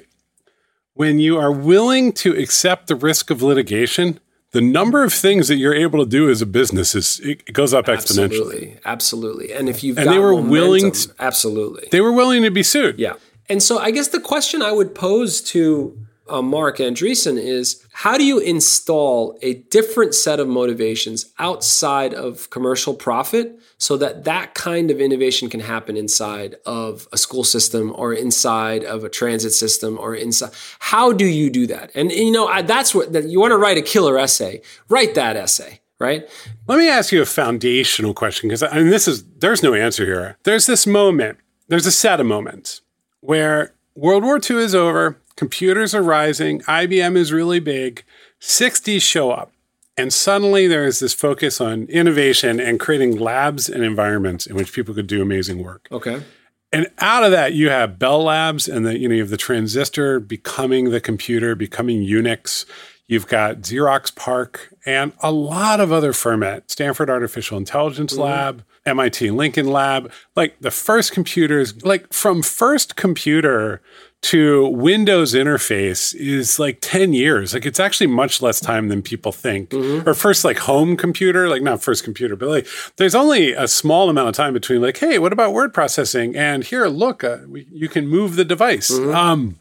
When 0.93 1.19
you 1.19 1.37
are 1.37 1.51
willing 1.51 2.13
to 2.13 2.31
accept 2.31 2.87
the 2.87 2.95
risk 2.95 3.29
of 3.29 3.41
litigation, 3.41 4.21
the 4.51 4.61
number 4.61 5.03
of 5.03 5.11
things 5.11 5.49
that 5.49 5.57
you're 5.57 5.75
able 5.75 5.99
to 5.99 6.09
do 6.09 6.29
as 6.29 6.41
a 6.41 6.45
business 6.45 6.95
is 6.95 7.19
it 7.19 7.51
goes 7.51 7.73
up 7.73 7.87
exponentially. 7.87 8.79
Absolutely, 8.79 8.79
absolutely. 8.85 9.53
And 9.53 9.67
if 9.67 9.83
you've 9.83 9.97
and 9.97 10.09
they 10.09 10.17
were 10.17 10.31
momentum, 10.31 10.49
willing, 10.49 10.91
to, 10.93 11.13
absolutely, 11.19 11.89
they 11.91 11.99
were 11.99 12.13
willing 12.13 12.43
to 12.43 12.51
be 12.51 12.63
sued. 12.63 12.99
Yeah. 12.99 13.15
And 13.49 13.61
so 13.61 13.79
I 13.79 13.91
guess 13.91 14.07
the 14.07 14.21
question 14.21 14.61
I 14.61 14.71
would 14.71 14.95
pose 14.95 15.41
to 15.41 15.97
uh, 16.29 16.41
Marc 16.41 16.77
Andreessen 16.77 17.37
is 17.37 17.85
how 17.91 18.17
do 18.17 18.23
you 18.23 18.39
install 18.39 19.37
a 19.41 19.55
different 19.55 20.15
set 20.15 20.39
of 20.39 20.47
motivations 20.47 21.31
outside 21.37 22.13
of 22.13 22.49
commercial 22.49 22.93
profit 22.93 23.59
so 23.77 23.97
that 23.97 24.23
that 24.23 24.53
kind 24.53 24.89
of 24.89 25.01
innovation 25.01 25.49
can 25.49 25.59
happen 25.59 25.97
inside 25.97 26.55
of 26.65 27.07
a 27.11 27.17
school 27.17 27.43
system 27.43 27.93
or 27.95 28.13
inside 28.13 28.85
of 28.85 29.03
a 29.03 29.09
transit 29.09 29.51
system 29.51 29.97
or 29.99 30.15
inside? 30.15 30.51
How 30.79 31.11
do 31.11 31.25
you 31.25 31.49
do 31.49 31.67
that? 31.67 31.91
And, 31.93 32.11
you 32.11 32.31
know 32.31 32.47
I, 32.47 32.61
that's 32.61 32.95
what 32.95 33.13
that 33.13 33.25
you 33.25 33.39
want 33.39 33.51
to 33.51 33.57
write 33.57 33.77
a 33.77 33.81
killer 33.81 34.17
essay. 34.17 34.61
Write 34.89 35.15
that 35.15 35.35
essay 35.35 35.79
right? 35.99 36.27
Let 36.67 36.79
me 36.79 36.89
ask 36.89 37.13
you 37.13 37.21
a 37.21 37.25
foundational 37.25 38.13
question 38.13 38.49
because 38.49 38.61
I 38.61 38.79
mean 38.79 38.89
this 38.89 39.07
is 39.07 39.23
there's 39.37 39.63
no 39.63 39.73
answer 39.73 40.05
here. 40.05 40.37
There's 40.43 40.65
this 40.65 40.85
moment 40.85 41.37
there's 41.69 41.85
a 41.85 41.91
set 41.91 42.19
of 42.19 42.25
moments 42.25 42.81
where 43.21 43.73
World 43.95 44.23
War 44.23 44.37
II 44.37 44.57
is 44.57 44.75
over 44.75 45.17
computers 45.35 45.93
are 45.95 46.03
rising, 46.03 46.61
IBM 46.61 47.15
is 47.15 47.31
really 47.31 47.59
big, 47.59 48.03
60s 48.41 49.01
show 49.01 49.31
up. 49.31 49.51
And 49.95 50.11
suddenly 50.11 50.67
there 50.67 50.85
is 50.85 50.99
this 50.99 51.13
focus 51.13 51.61
on 51.61 51.83
innovation 51.85 52.59
and 52.59 52.79
creating 52.79 53.17
labs 53.17 53.69
and 53.69 53.83
environments 53.83 54.47
in 54.47 54.55
which 54.55 54.73
people 54.73 54.93
could 54.93 55.07
do 55.07 55.21
amazing 55.21 55.63
work. 55.63 55.87
Okay. 55.91 56.23
And 56.71 56.87
out 56.97 57.23
of 57.23 57.31
that, 57.31 57.53
you 57.53 57.69
have 57.69 57.99
Bell 57.99 58.23
Labs 58.23 58.67
and 58.67 58.85
the, 58.85 58.97
you 58.97 59.07
know, 59.07 59.13
you 59.13 59.21
have 59.21 59.29
the 59.29 59.37
transistor 59.37 60.19
becoming 60.19 60.89
the 60.89 60.99
computer, 60.99 61.53
becoming 61.53 62.01
Unix. 62.01 62.65
You've 63.05 63.27
got 63.27 63.57
Xerox 63.57 64.13
PARC 64.15 64.73
and 64.83 65.13
a 65.19 65.31
lot 65.31 65.79
of 65.79 65.91
other 65.91 66.13
Fermat, 66.13 66.71
Stanford 66.71 67.11
Artificial 67.11 67.59
Intelligence 67.59 68.13
mm-hmm. 68.13 68.23
Lab, 68.23 68.63
MIT 68.87 69.29
Lincoln 69.29 69.67
Lab, 69.67 70.11
like 70.35 70.59
the 70.61 70.71
first 70.71 71.11
computers, 71.11 71.85
like 71.85 72.11
from 72.11 72.41
first 72.41 72.95
computer 72.95 73.79
to 74.23 74.67
Windows 74.69 75.33
interface 75.33 76.15
is 76.15 76.57
like 76.57 76.77
10 76.81 77.11
years. 77.11 77.53
Like 77.53 77.65
it's 77.65 77.79
actually 77.79 78.07
much 78.07 78.41
less 78.41 78.61
time 78.61 78.87
than 78.87 79.01
people 79.01 79.33
think. 79.33 79.69
Mm-hmm. 79.71 80.07
Or 80.07 80.13
first 80.13 80.45
like 80.45 80.59
home 80.59 80.95
computer, 80.95 81.49
like 81.49 81.61
not 81.61 81.83
first 81.83 82.05
computer, 82.05 82.37
but 82.37 82.47
like 82.47 82.67
there's 82.95 83.15
only 83.15 83.51
a 83.51 83.67
small 83.67 84.09
amount 84.09 84.29
of 84.29 84.35
time 84.35 84.53
between 84.53 84.81
like, 84.81 84.97
hey, 84.97 85.19
what 85.19 85.33
about 85.33 85.53
word 85.53 85.73
processing? 85.73 86.35
And 86.37 86.63
here, 86.63 86.87
look, 86.87 87.23
uh, 87.23 87.39
we, 87.47 87.67
you 87.69 87.89
can 87.89 88.07
move 88.07 88.37
the 88.37 88.45
device. 88.45 88.89
Mm-hmm. 88.89 89.13
Um, 89.13 89.59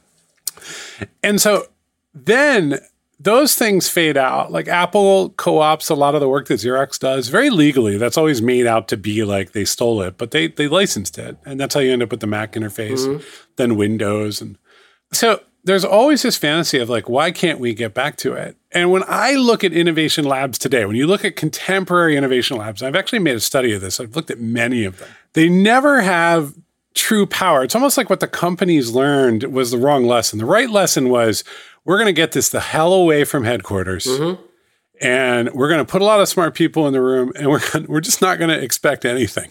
and 1.25 1.41
so 1.41 1.67
then 2.15 2.79
those 3.23 3.55
things 3.55 3.89
fade 3.89 4.17
out. 4.17 4.51
Like 4.51 4.69
Apple 4.69 5.31
co-ops 5.31 5.89
a 5.89 5.95
lot 5.95 6.15
of 6.15 6.21
the 6.21 6.29
work 6.29 6.49
that 6.49 6.55
Xerox 6.61 6.99
does 6.99 7.29
very 7.29 7.51
legally. 7.51 7.97
That's 7.97 8.19
always 8.19 8.43
made 8.43 8.67
out 8.67 8.89
to 8.89 8.97
be 8.97 9.25
like 9.25 9.53
they 9.53 9.65
stole 9.65 10.03
it, 10.03 10.19
but 10.19 10.31
they 10.31 10.49
they 10.49 10.69
licensed 10.69 11.19
it, 11.19 11.37
and 11.45 11.61
that's 11.61 11.75
how 11.75 11.81
you 11.81 11.93
end 11.93 12.03
up 12.03 12.11
with 12.11 12.21
the 12.21 12.27
Mac 12.27 12.53
interface, 12.53 13.07
mm-hmm. 13.07 13.25
then 13.57 13.77
Windows, 13.77 14.41
and 14.41 14.59
so 15.13 15.41
there's 15.65 15.85
always 15.85 16.23
this 16.23 16.37
fantasy 16.37 16.79
of 16.79 16.91
like, 16.91 17.09
why 17.09 17.31
can't 17.31 17.61
we 17.61 17.73
get 17.73 17.95
back 17.95 18.17
to 18.17 18.33
it? 18.33 18.57
And 18.73 18.91
when 18.91 19.05
I 19.07 19.35
look 19.35 19.63
at 19.63 19.73
innovation 19.73 20.25
labs 20.25 20.59
today, 20.59 20.85
when 20.85 20.97
you 20.97 21.07
look 21.07 21.25
at 21.25 21.37
contemporary 21.37 22.17
innovation 22.17 22.57
labs, 22.57 22.83
I've 22.83 22.97
actually 22.97 23.21
made 23.21 23.37
a 23.37 23.41
study 23.41 23.73
of 23.73 23.81
this. 23.81 24.01
I've 24.01 24.17
looked 24.17 24.31
at 24.31 24.41
many 24.41 24.85
of 24.85 24.99
them. 24.99 25.09
They 25.35 25.49
never 25.49 26.01
have 26.01 26.55
true 26.95 27.27
power. 27.27 27.63
It's 27.63 27.75
almost 27.75 27.97
like 27.97 28.11
what 28.11 28.21
the 28.21 28.29
companies 28.29 28.91
learned 28.91 29.45
was 29.45 29.71
the 29.71 29.79
wrong 29.79 30.05
lesson. 30.05 30.39
The 30.39 30.45
right 30.47 30.71
lesson 30.71 31.09
was 31.09 31.45
we're 31.85 31.97
going 31.97 32.07
to 32.07 32.13
get 32.13 32.33
this 32.33 32.49
the 32.49 32.61
hell 32.61 32.93
away 32.93 33.25
from 33.25 33.45
headquarters. 33.45 34.07
Mm-hmm. 34.07 34.43
And 35.01 35.53
we're 35.53 35.69
going 35.69 35.85
to 35.85 35.91
put 35.91 36.01
a 36.01 36.05
lot 36.05 36.21
of 36.21 36.29
smart 36.29 36.55
people 36.55 36.87
in 36.87 36.93
the 36.93 37.01
room 37.01 37.33
and 37.35 37.49
we're, 37.49 37.61
we're 37.89 38.01
just 38.01 38.23
not 38.23 38.39
going 38.39 38.51
to 38.51 38.63
expect 38.63 39.05
anything. 39.05 39.51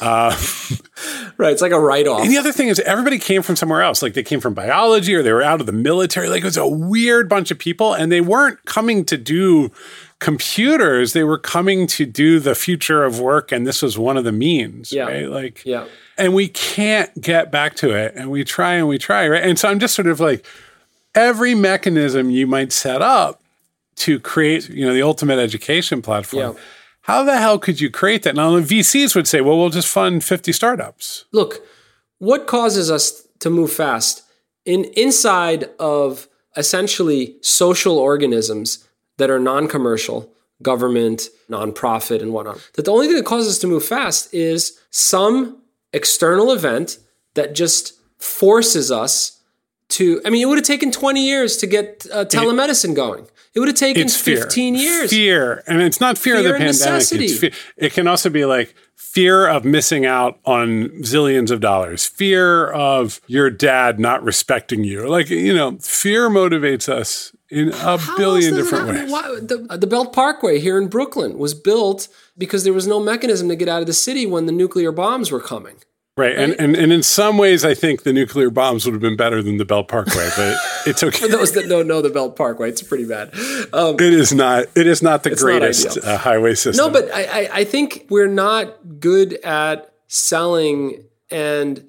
Uh, 0.00 0.36
right. 1.42 1.52
It's 1.52 1.62
like 1.62 1.72
a 1.72 1.80
write 1.80 2.06
off. 2.06 2.22
And 2.22 2.30
the 2.30 2.38
other 2.38 2.52
thing 2.52 2.68
is, 2.68 2.80
everybody 2.80 3.18
came 3.18 3.42
from 3.42 3.56
somewhere 3.56 3.82
else. 3.82 4.02
Like 4.02 4.14
they 4.14 4.22
came 4.22 4.40
from 4.40 4.54
biology 4.54 5.14
or 5.14 5.22
they 5.22 5.32
were 5.32 5.42
out 5.42 5.60
of 5.60 5.66
the 5.66 5.72
military. 5.72 6.28
Like 6.28 6.42
it 6.42 6.46
was 6.46 6.56
a 6.56 6.66
weird 6.66 7.28
bunch 7.28 7.50
of 7.50 7.58
people, 7.58 7.92
and 7.92 8.10
they 8.10 8.20
weren't 8.20 8.64
coming 8.64 9.04
to 9.06 9.16
do 9.16 9.70
computers. 10.18 11.12
They 11.12 11.24
were 11.24 11.38
coming 11.38 11.86
to 11.88 12.06
do 12.06 12.40
the 12.40 12.54
future 12.54 13.04
of 13.04 13.20
work, 13.20 13.52
and 13.52 13.66
this 13.66 13.82
was 13.82 13.98
one 13.98 14.16
of 14.16 14.24
the 14.24 14.32
means. 14.32 14.92
Yeah. 14.92 15.04
Right. 15.04 15.28
Like, 15.28 15.64
yeah. 15.64 15.86
And 16.16 16.34
we 16.34 16.48
can't 16.48 17.20
get 17.20 17.50
back 17.50 17.74
to 17.76 17.90
it, 17.90 18.14
and 18.14 18.30
we 18.30 18.44
try 18.44 18.74
and 18.74 18.88
we 18.88 18.98
try. 18.98 19.28
Right. 19.28 19.42
And 19.42 19.58
so 19.58 19.68
I'm 19.68 19.78
just 19.78 19.94
sort 19.94 20.08
of 20.08 20.20
like, 20.20 20.46
every 21.14 21.54
mechanism 21.54 22.30
you 22.30 22.46
might 22.46 22.72
set 22.72 23.02
up 23.02 23.42
to 23.96 24.18
create, 24.18 24.68
you 24.70 24.86
know, 24.86 24.94
the 24.94 25.02
ultimate 25.02 25.38
education 25.38 26.00
platform. 26.00 26.54
Yeah 26.56 26.62
how 27.02 27.24
the 27.24 27.38
hell 27.38 27.58
could 27.58 27.80
you 27.80 27.90
create 27.90 28.22
that? 28.22 28.34
Now, 28.34 28.58
the 28.58 28.62
VCs 28.62 29.14
would 29.14 29.26
say, 29.26 29.40
well, 29.40 29.58
we'll 29.58 29.70
just 29.70 29.88
fund 29.88 30.24
50 30.24 30.52
startups. 30.52 31.24
Look, 31.32 31.66
what 32.18 32.46
causes 32.46 32.90
us 32.90 33.26
to 33.40 33.50
move 33.50 33.72
fast? 33.72 34.22
In 34.64 34.84
inside 34.96 35.70
of 35.80 36.28
essentially 36.56 37.36
social 37.40 37.98
organisms 37.98 38.86
that 39.18 39.30
are 39.30 39.40
non-commercial, 39.40 40.32
government, 40.62 41.28
nonprofit, 41.50 42.22
and 42.22 42.32
whatnot, 42.32 42.70
that 42.74 42.84
the 42.84 42.92
only 42.92 43.08
thing 43.08 43.16
that 43.16 43.26
causes 43.26 43.54
us 43.54 43.58
to 43.58 43.66
move 43.66 43.84
fast 43.84 44.32
is 44.32 44.78
some 44.90 45.60
external 45.92 46.52
event 46.52 46.98
that 47.34 47.54
just 47.54 47.94
forces 48.18 48.92
us 48.92 49.40
to. 49.92 50.20
I 50.24 50.30
mean, 50.30 50.42
it 50.42 50.46
would 50.46 50.58
have 50.58 50.66
taken 50.66 50.90
20 50.90 51.24
years 51.24 51.56
to 51.58 51.66
get 51.66 52.06
uh, 52.12 52.24
telemedicine 52.24 52.94
going. 52.94 53.26
It 53.54 53.58
would 53.60 53.68
have 53.68 53.76
taken 53.76 54.02
it's 54.02 54.16
15 54.16 54.74
fear. 54.74 54.82
years. 54.82 55.10
Fear. 55.10 55.62
And 55.66 55.82
it's 55.82 56.00
not 56.00 56.16
fear, 56.16 56.36
fear 56.36 56.54
of 56.54 56.58
the 56.58 56.58
pandemic. 56.58 57.54
It 57.76 57.92
can 57.92 58.08
also 58.08 58.30
be 58.30 58.46
like 58.46 58.74
fear 58.96 59.46
of 59.46 59.62
missing 59.62 60.06
out 60.06 60.38
on 60.46 60.88
zillions 61.02 61.50
of 61.50 61.60
dollars, 61.60 62.06
fear 62.06 62.68
of 62.68 63.20
your 63.26 63.50
dad 63.50 64.00
not 64.00 64.24
respecting 64.24 64.84
you. 64.84 65.06
Like, 65.06 65.28
you 65.28 65.54
know, 65.54 65.76
fear 65.80 66.30
motivates 66.30 66.88
us 66.88 67.36
in 67.50 67.68
a 67.68 67.98
How 67.98 68.16
billion 68.16 68.54
different 68.54 68.88
ways. 68.88 69.10
Why, 69.10 69.22
the, 69.42 69.76
the 69.78 69.86
Belt 69.86 70.14
Parkway 70.14 70.58
here 70.58 70.78
in 70.78 70.88
Brooklyn 70.88 71.36
was 71.36 71.52
built 71.52 72.08
because 72.38 72.64
there 72.64 72.72
was 72.72 72.86
no 72.86 72.98
mechanism 72.98 73.50
to 73.50 73.56
get 73.56 73.68
out 73.68 73.82
of 73.82 73.86
the 73.86 73.92
city 73.92 74.24
when 74.24 74.46
the 74.46 74.52
nuclear 74.52 74.90
bombs 74.92 75.30
were 75.30 75.40
coming. 75.40 75.76
Right. 76.14 76.36
And, 76.36 76.52
and 76.60 76.76
and 76.76 76.92
in 76.92 77.02
some 77.02 77.38
ways, 77.38 77.64
I 77.64 77.72
think 77.72 78.02
the 78.02 78.12
nuclear 78.12 78.50
bombs 78.50 78.84
would 78.84 78.92
have 78.92 79.00
been 79.00 79.16
better 79.16 79.42
than 79.42 79.56
the 79.56 79.64
Belt 79.64 79.88
Parkway, 79.88 80.28
but 80.36 80.58
it's 80.86 81.02
okay. 81.02 81.26
For 81.26 81.28
those 81.28 81.52
that 81.52 81.70
don't 81.70 81.86
know 81.86 82.02
the 82.02 82.10
Belt 82.10 82.36
Parkway, 82.36 82.68
it's 82.68 82.82
pretty 82.82 83.06
bad. 83.06 83.32
Um, 83.72 83.94
it 83.94 84.12
is 84.12 84.30
not. 84.34 84.66
It 84.74 84.86
is 84.86 85.02
not 85.02 85.22
the 85.22 85.34
greatest 85.34 85.96
not 85.96 86.04
uh, 86.04 86.18
highway 86.18 86.54
system. 86.54 86.86
No, 86.86 86.92
but 86.92 87.10
I, 87.14 87.48
I 87.50 87.64
think 87.64 88.06
we're 88.10 88.28
not 88.28 89.00
good 89.00 89.34
at 89.42 89.94
selling 90.06 91.02
and 91.30 91.82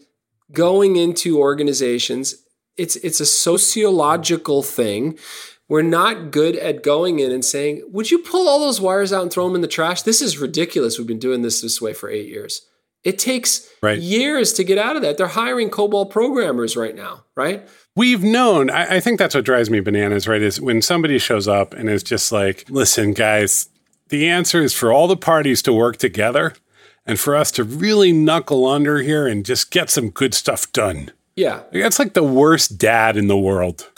going 0.53 0.95
into 0.95 1.37
organizations. 1.37 2.35
It's 2.77 2.95
it's 2.97 3.19
a 3.19 3.25
sociological 3.25 4.63
thing. 4.63 5.19
We're 5.67 5.81
not 5.81 6.31
good 6.31 6.55
at 6.55 6.81
going 6.81 7.19
in 7.19 7.29
and 7.29 7.43
saying, 7.43 7.83
"Would 7.91 8.09
you 8.09 8.19
pull 8.19 8.47
all 8.47 8.61
those 8.61 8.79
wires 8.79 9.11
out 9.11 9.23
and 9.23 9.31
throw 9.31 9.45
them 9.47 9.55
in 9.55 9.61
the 9.61 9.67
trash?" 9.67 10.03
This 10.03 10.21
is 10.21 10.37
ridiculous. 10.37 10.97
We've 10.97 11.05
been 11.05 11.19
doing 11.19 11.41
this 11.41 11.59
this 11.59 11.81
way 11.81 11.91
for 11.91 12.09
eight 12.09 12.29
years. 12.29 12.61
It 13.03 13.19
takes 13.19 13.67
right. 13.81 13.99
years 13.99 14.53
to 14.53 14.63
get 14.63 14.77
out 14.77 14.95
of 14.95 15.01
that. 15.01 15.17
They're 15.17 15.27
hiring 15.27 15.69
COBOL 15.69 16.09
programmers 16.09 16.77
right 16.77 16.95
now, 16.95 17.23
right? 17.35 17.67
We've 17.95 18.23
known, 18.23 18.69
I, 18.69 18.95
I, 18.95 18.99
think 19.01 19.19
that's 19.19 19.35
what 19.35 19.43
drives 19.45 19.69
me 19.69 19.81
bananas, 19.81 20.27
right? 20.27 20.41
Is 20.41 20.59
when 20.59 20.81
somebody 20.81 21.19
shows 21.19 21.47
up 21.47 21.73
and 21.73 21.89
is 21.89 22.01
just 22.01 22.31
like, 22.31 22.65
listen, 22.69 23.13
guys, 23.13 23.69
the 24.09 24.27
answer 24.27 24.61
is 24.61 24.73
for 24.73 24.91
all 24.91 25.07
the 25.07 25.17
parties 25.17 25.61
to 25.63 25.73
work 25.73 25.97
together 25.97 26.53
and 27.05 27.19
for 27.19 27.35
us 27.35 27.51
to 27.51 27.63
really 27.63 28.13
knuckle 28.13 28.65
under 28.65 28.99
here 28.99 29.27
and 29.27 29.45
just 29.45 29.69
get 29.69 29.89
some 29.89 30.09
good 30.09 30.33
stuff 30.33 30.71
done. 30.71 31.11
Yeah. 31.35 31.63
That's 31.71 31.99
like 31.99 32.13
the 32.13 32.23
worst 32.23 32.77
dad 32.77 33.17
in 33.17 33.27
the 33.27 33.37
world. 33.37 33.89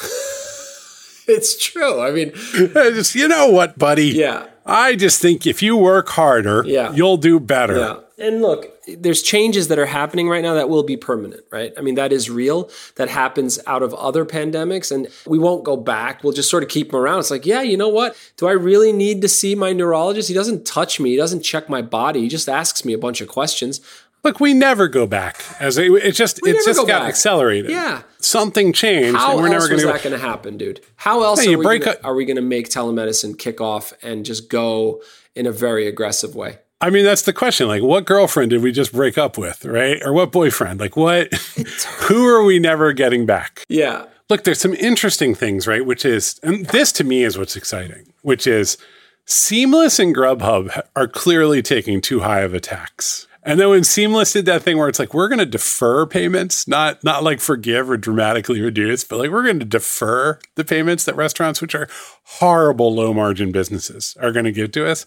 it's 1.27 1.63
true. 1.63 2.01
I 2.01 2.11
mean, 2.11 2.31
just, 2.53 3.13
you 3.13 3.27
know 3.27 3.49
what, 3.49 3.77
buddy? 3.77 4.07
Yeah. 4.07 4.47
I 4.65 4.95
just 4.95 5.21
think 5.21 5.45
if 5.45 5.61
you 5.61 5.77
work 5.77 6.09
harder, 6.09 6.63
yeah. 6.65 6.91
you'll 6.91 7.17
do 7.17 7.39
better. 7.39 7.77
Yeah. 7.77 7.99
And 8.17 8.41
look, 8.41 8.71
there's 8.87 9.21
changes 9.21 9.67
that 9.67 9.77
are 9.77 9.85
happening 9.85 10.29
right 10.29 10.41
now 10.41 10.53
that 10.53 10.69
will 10.69 10.83
be 10.83 10.95
permanent, 10.95 11.43
right? 11.51 11.73
I 11.77 11.81
mean, 11.81 11.95
that 11.95 12.13
is 12.13 12.29
real. 12.29 12.69
That 12.95 13.09
happens 13.09 13.59
out 13.67 13.83
of 13.83 13.93
other 13.93 14.25
pandemics, 14.25 14.89
and 14.89 15.09
we 15.27 15.37
won't 15.37 15.65
go 15.65 15.75
back. 15.75 16.23
We'll 16.23 16.31
just 16.31 16.49
sort 16.49 16.63
of 16.63 16.69
keep 16.69 16.91
them 16.91 16.99
around. 16.99 17.19
It's 17.19 17.31
like, 17.31 17.45
yeah, 17.45 17.61
you 17.61 17.75
know 17.75 17.89
what? 17.89 18.15
Do 18.37 18.47
I 18.47 18.53
really 18.53 18.93
need 18.93 19.21
to 19.21 19.27
see 19.27 19.53
my 19.53 19.73
neurologist? 19.73 20.29
He 20.29 20.33
doesn't 20.33 20.65
touch 20.65 20.99
me, 20.99 21.11
he 21.11 21.17
doesn't 21.17 21.41
check 21.41 21.67
my 21.67 21.81
body, 21.81 22.21
he 22.21 22.29
just 22.29 22.47
asks 22.47 22.85
me 22.85 22.93
a 22.93 22.97
bunch 22.97 23.19
of 23.19 23.27
questions. 23.27 23.81
Look, 24.23 24.39
we 24.39 24.55
never 24.55 24.87
go 24.87 25.05
back. 25.05 25.43
As 25.59 25.77
it, 25.77 25.91
it 25.91 26.13
just 26.13 26.39
we 26.41 26.49
it 26.51 26.65
just 26.65 26.79
got 26.87 27.01
back. 27.01 27.09
accelerated. 27.09 27.69
Yeah, 27.69 28.01
something 28.19 28.73
changed. 28.73 29.17
How 29.17 29.33
and 29.33 29.41
we're 29.41 29.53
else 29.53 29.69
never 29.69 29.97
going 29.97 30.13
to 30.13 30.17
happen, 30.17 30.57
dude? 30.57 30.81
How 30.95 31.21
else 31.21 31.43
hey, 31.43 31.53
are, 31.53 31.59
we 31.59 31.77
gonna, 31.77 31.97
are 32.03 32.15
we 32.15 32.25
going 32.25 32.37
to 32.37 32.41
make 32.41 32.69
telemedicine 32.69 33.37
kick 33.37 33.61
off 33.61 33.93
and 34.01 34.25
just 34.25 34.49
go 34.49 35.03
in 35.35 35.45
a 35.45 35.51
very 35.51 35.85
aggressive 35.85 36.33
way? 36.33 36.57
I 36.81 36.89
mean, 36.89 37.05
that's 37.05 37.21
the 37.23 37.33
question. 37.33 37.67
Like, 37.67 37.81
what 37.81 38.05
girlfriend 38.05 38.49
did 38.49 38.61
we 38.61 38.71
just 38.71 38.91
break 38.91 39.17
up 39.17 39.37
with, 39.37 39.63
right? 39.65 40.01
Or 40.03 40.13
what 40.13 40.31
boyfriend? 40.31 40.79
Like, 40.79 40.95
what? 40.95 41.33
who 42.01 42.27
are 42.27 42.43
we 42.43 42.59
never 42.59 42.91
getting 42.93 43.25
back? 43.25 43.63
Yeah. 43.69 44.05
Look, 44.29 44.43
there's 44.43 44.59
some 44.59 44.73
interesting 44.73 45.35
things, 45.35 45.67
right? 45.67 45.85
Which 45.85 46.03
is, 46.03 46.39
and 46.43 46.65
this 46.67 46.91
to 46.93 47.03
me 47.03 47.23
is 47.23 47.37
what's 47.37 47.55
exciting, 47.55 48.13
which 48.23 48.45
is 48.45 48.77
Seamless 49.25 49.99
and 49.99 50.15
Grubhub 50.15 50.81
are 50.95 51.07
clearly 51.07 51.61
taking 51.61 52.01
too 52.01 52.19
high 52.19 52.41
of 52.41 52.53
a 52.53 52.59
tax. 52.59 53.27
And 53.41 53.59
then 53.59 53.69
when 53.69 53.83
Seamless 53.83 54.33
did 54.33 54.45
that 54.47 54.63
thing 54.63 54.77
where 54.77 54.89
it's 54.89 54.97
like 54.97 55.13
we're 55.13 55.27
going 55.27 55.39
to 55.39 55.45
defer 55.45 56.07
payments, 56.07 56.67
not 56.67 57.03
not 57.03 57.23
like 57.23 57.39
forgive 57.39 57.89
or 57.89 57.97
dramatically 57.97 58.59
reduce, 58.59 59.03
but 59.03 59.19
like 59.19 59.29
we're 59.29 59.43
going 59.43 59.59
to 59.59 59.65
defer 59.65 60.39
the 60.55 60.65
payments 60.65 61.05
that 61.05 61.15
restaurants, 61.15 61.61
which 61.61 61.75
are 61.75 61.87
horrible 62.23 62.93
low 62.93 63.13
margin 63.13 63.51
businesses, 63.51 64.17
are 64.19 64.31
going 64.31 64.45
to 64.45 64.51
give 64.51 64.71
to 64.73 64.87
us. 64.87 65.05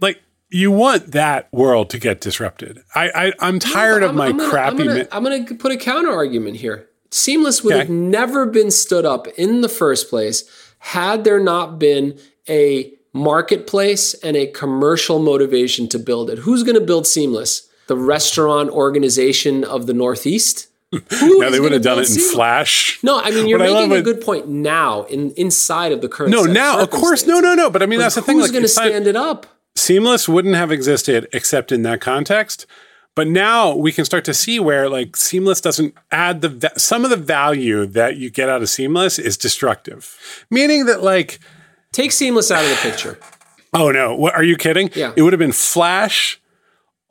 Like 0.00 0.22
you 0.52 0.70
want 0.70 1.12
that 1.12 1.52
world 1.52 1.90
to 1.90 1.98
get 1.98 2.20
disrupted. 2.20 2.82
I, 2.94 3.32
I 3.40 3.48
am 3.48 3.58
tired 3.58 4.02
I'm, 4.02 4.10
of 4.10 4.16
my 4.16 4.26
I'm 4.26 4.36
gonna, 4.36 4.50
crappy. 4.50 4.80
I'm 4.80 4.86
gonna, 4.86 5.08
I'm 5.10 5.24
gonna 5.24 5.54
put 5.54 5.72
a 5.72 5.76
counter 5.76 6.10
argument 6.10 6.58
here. 6.58 6.88
Seamless 7.10 7.62
would 7.64 7.74
okay. 7.74 7.80
have 7.80 7.90
never 7.90 8.46
been 8.46 8.70
stood 8.70 9.04
up 9.04 9.26
in 9.36 9.60
the 9.62 9.68
first 9.68 10.08
place 10.08 10.44
had 10.78 11.24
there 11.24 11.40
not 11.40 11.78
been 11.78 12.18
a 12.48 12.92
marketplace 13.12 14.14
and 14.14 14.36
a 14.36 14.46
commercial 14.46 15.18
motivation 15.18 15.88
to 15.88 15.98
build 15.98 16.30
it. 16.30 16.38
Who's 16.38 16.62
going 16.62 16.78
to 16.78 16.84
build 16.84 17.06
Seamless? 17.06 17.68
The 17.86 17.96
restaurant 17.96 18.70
organization 18.70 19.64
of 19.64 19.86
the 19.86 19.94
Northeast? 19.94 20.68
no, 20.92 21.50
they 21.50 21.60
would 21.60 21.72
have 21.72 21.82
done 21.82 21.98
it 21.98 22.02
in 22.02 22.06
Seamless? 22.06 22.32
Flash. 22.32 22.98
No, 23.02 23.20
I 23.20 23.30
mean 23.30 23.48
you're 23.48 23.58
making 23.58 23.92
a 23.92 24.02
good 24.02 24.20
point 24.20 24.48
now 24.48 25.02
in 25.04 25.32
inside 25.32 25.92
of 25.92 26.00
the 26.00 26.08
current. 26.08 26.32
No, 26.32 26.44
now 26.44 26.80
of 26.80 26.90
course, 26.90 27.26
no, 27.26 27.40
no, 27.40 27.54
no. 27.54 27.70
But 27.70 27.82
I 27.82 27.86
mean 27.86 27.98
but 27.98 28.04
that's 28.04 28.14
the 28.16 28.22
thing. 28.22 28.36
Who's 28.36 28.44
like, 28.44 28.52
going 28.52 28.62
to 28.62 28.68
stand 28.68 29.06
it 29.06 29.16
up? 29.16 29.46
Seamless 29.74 30.28
wouldn't 30.28 30.54
have 30.54 30.70
existed 30.70 31.28
except 31.32 31.72
in 31.72 31.82
that 31.82 32.00
context. 32.00 32.66
But 33.14 33.28
now 33.28 33.74
we 33.74 33.92
can 33.92 34.04
start 34.06 34.24
to 34.24 34.34
see 34.34 34.58
where 34.58 34.88
like 34.88 35.16
Seamless 35.16 35.60
doesn't 35.60 35.94
add 36.10 36.40
the 36.40 36.48
va- 36.48 36.78
some 36.78 37.04
of 37.04 37.10
the 37.10 37.16
value 37.16 37.84
that 37.86 38.16
you 38.16 38.30
get 38.30 38.48
out 38.48 38.62
of 38.62 38.70
Seamless 38.70 39.18
is 39.18 39.36
destructive. 39.36 40.44
Meaning 40.50 40.86
that 40.86 41.02
like 41.02 41.38
take 41.92 42.12
Seamless 42.12 42.50
out 42.50 42.64
of 42.64 42.70
the 42.70 42.76
picture. 42.76 43.18
Oh 43.74 43.90
no, 43.90 44.14
what 44.14 44.34
are 44.34 44.42
you 44.44 44.56
kidding? 44.56 44.90
Yeah. 44.94 45.12
It 45.16 45.22
would 45.22 45.32
have 45.32 45.40
been 45.40 45.52
Flash 45.52 46.40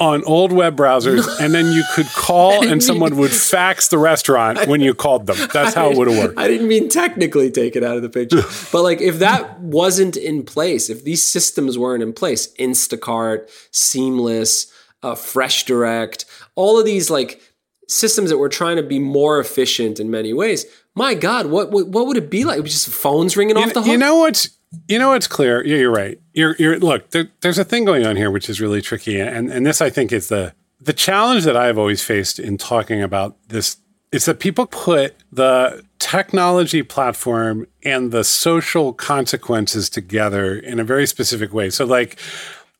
on 0.01 0.23
old 0.23 0.51
web 0.51 0.75
browsers 0.75 1.27
and 1.39 1.53
then 1.53 1.71
you 1.71 1.83
could 1.93 2.07
call 2.07 2.67
and 2.67 2.83
someone 2.83 3.15
would 3.17 3.31
fax 3.31 3.89
the 3.89 3.99
restaurant 3.99 4.67
when 4.67 4.81
you 4.81 4.95
called 4.95 5.27
them. 5.27 5.37
That's 5.53 5.75
how 5.75 5.91
it 5.91 5.97
would 5.97 6.07
have 6.07 6.17
worked. 6.17 6.39
I 6.39 6.47
didn't 6.47 6.67
mean 6.67 6.89
technically 6.89 7.51
take 7.51 7.75
it 7.75 7.83
out 7.83 7.97
of 7.97 8.01
the 8.01 8.09
picture. 8.09 8.41
but 8.71 8.81
like 8.81 8.99
if 8.99 9.19
that 9.19 9.59
wasn't 9.59 10.17
in 10.17 10.43
place, 10.43 10.89
if 10.89 11.03
these 11.03 11.21
systems 11.23 11.77
weren't 11.77 12.01
in 12.01 12.13
place, 12.13 12.51
Instacart, 12.55 13.47
Seamless, 13.69 14.73
uh, 15.03 15.13
Fresh 15.13 15.65
Direct, 15.65 16.25
all 16.55 16.79
of 16.79 16.85
these 16.85 17.11
like 17.11 17.39
systems 17.87 18.31
that 18.31 18.37
were 18.39 18.49
trying 18.49 18.77
to 18.77 18.83
be 18.83 18.97
more 18.97 19.39
efficient 19.39 19.99
in 19.99 20.09
many 20.09 20.33
ways. 20.33 20.65
My 20.95 21.13
God, 21.13 21.45
what 21.45 21.71
what, 21.71 21.87
what 21.87 22.07
would 22.07 22.17
it 22.17 22.31
be 22.31 22.43
like? 22.43 22.57
It 22.57 22.61
was 22.61 22.73
just 22.73 22.89
phones 22.89 23.37
ringing 23.37 23.55
you 23.55 23.63
off 23.63 23.73
the 23.73 23.81
hook. 23.81 23.91
You 23.91 23.97
know 23.97 24.17
what's 24.17 24.49
you 24.87 24.99
know 24.99 25.13
it's 25.13 25.27
clear? 25.27 25.65
Yeah, 25.65 25.77
you're 25.77 25.91
right. 25.91 26.19
You're 26.33 26.55
you're 26.57 26.79
look. 26.79 27.11
There, 27.11 27.29
there's 27.41 27.57
a 27.57 27.63
thing 27.63 27.85
going 27.85 28.05
on 28.05 28.15
here 28.15 28.31
which 28.31 28.49
is 28.49 28.61
really 28.61 28.81
tricky, 28.81 29.19
and 29.19 29.51
and 29.51 29.65
this 29.65 29.81
I 29.81 29.89
think 29.89 30.11
is 30.11 30.29
the 30.29 30.53
the 30.79 30.93
challenge 30.93 31.43
that 31.43 31.57
I've 31.57 31.77
always 31.77 32.03
faced 32.03 32.39
in 32.39 32.57
talking 32.57 33.01
about 33.01 33.37
this 33.49 33.77
is 34.11 34.25
that 34.25 34.39
people 34.39 34.65
put 34.65 35.15
the 35.31 35.85
technology 35.99 36.83
platform 36.83 37.65
and 37.83 38.11
the 38.11 38.23
social 38.23 38.91
consequences 38.91 39.89
together 39.89 40.55
in 40.55 40.79
a 40.79 40.83
very 40.83 41.07
specific 41.07 41.53
way. 41.53 41.69
So, 41.69 41.85
like, 41.85 42.19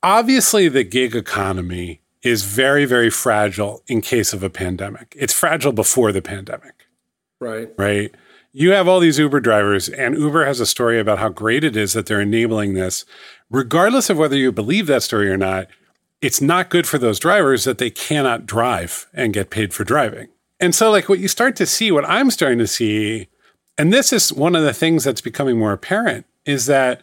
obviously, 0.04 0.68
the 0.68 0.84
gig 0.84 1.16
economy 1.16 2.02
is 2.22 2.44
very, 2.44 2.86
very 2.86 3.10
fragile 3.10 3.82
in 3.88 4.02
case 4.02 4.34
of 4.34 4.44
a 4.44 4.50
pandemic. 4.50 5.16
It's 5.18 5.34
fragile 5.34 5.72
before 5.72 6.12
the 6.12 6.22
pandemic. 6.22 6.86
Right. 7.40 7.70
Right 7.78 8.14
you 8.54 8.72
have 8.72 8.88
all 8.88 9.00
these 9.00 9.20
Uber 9.20 9.40
drivers, 9.40 9.88
and 9.88 10.18
Uber 10.18 10.46
has 10.46 10.60
a 10.60 10.66
story 10.66 11.00
about 11.00 11.20
how 11.20 11.30
great 11.30 11.64
it 11.64 11.76
is 11.76 11.94
that 11.94 12.06
they're 12.06 12.22
enabling 12.22 12.74
this. 12.74 13.06
Regardless 13.50 14.10
of 14.10 14.18
whether 14.18 14.36
you 14.36 14.52
believe 14.52 14.88
that 14.88 15.04
story 15.04 15.30
or 15.30 15.38
not, 15.38 15.68
it's 16.22 16.42
not 16.42 16.70
good 16.70 16.86
for 16.86 16.98
those 16.98 17.20
drivers 17.20 17.64
that 17.64 17.78
they 17.78 17.90
cannot 17.90 18.46
drive 18.46 19.08
and 19.14 19.34
get 19.34 19.50
paid 19.50 19.74
for 19.74 19.84
driving. 19.84 20.28
And 20.60 20.76
so, 20.76 20.92
like, 20.92 21.10
what 21.10 21.20
you 21.20 21.28
start 21.28 21.56
to 21.56 21.66
see, 21.66 21.92
what 21.92 22.08
I'm 22.08 22.30
starting 22.30 22.60
to 22.60 22.68
see, 22.68 23.28
and 23.78 23.92
this 23.92 24.14
is 24.14 24.32
one 24.32 24.56
of 24.56 24.64
the 24.64 24.74
things 24.74 25.04
that's 25.04 25.22
becoming 25.22 25.58
more 25.58 25.72
apparent, 25.72 26.26
is 26.46 26.66
that 26.68 27.02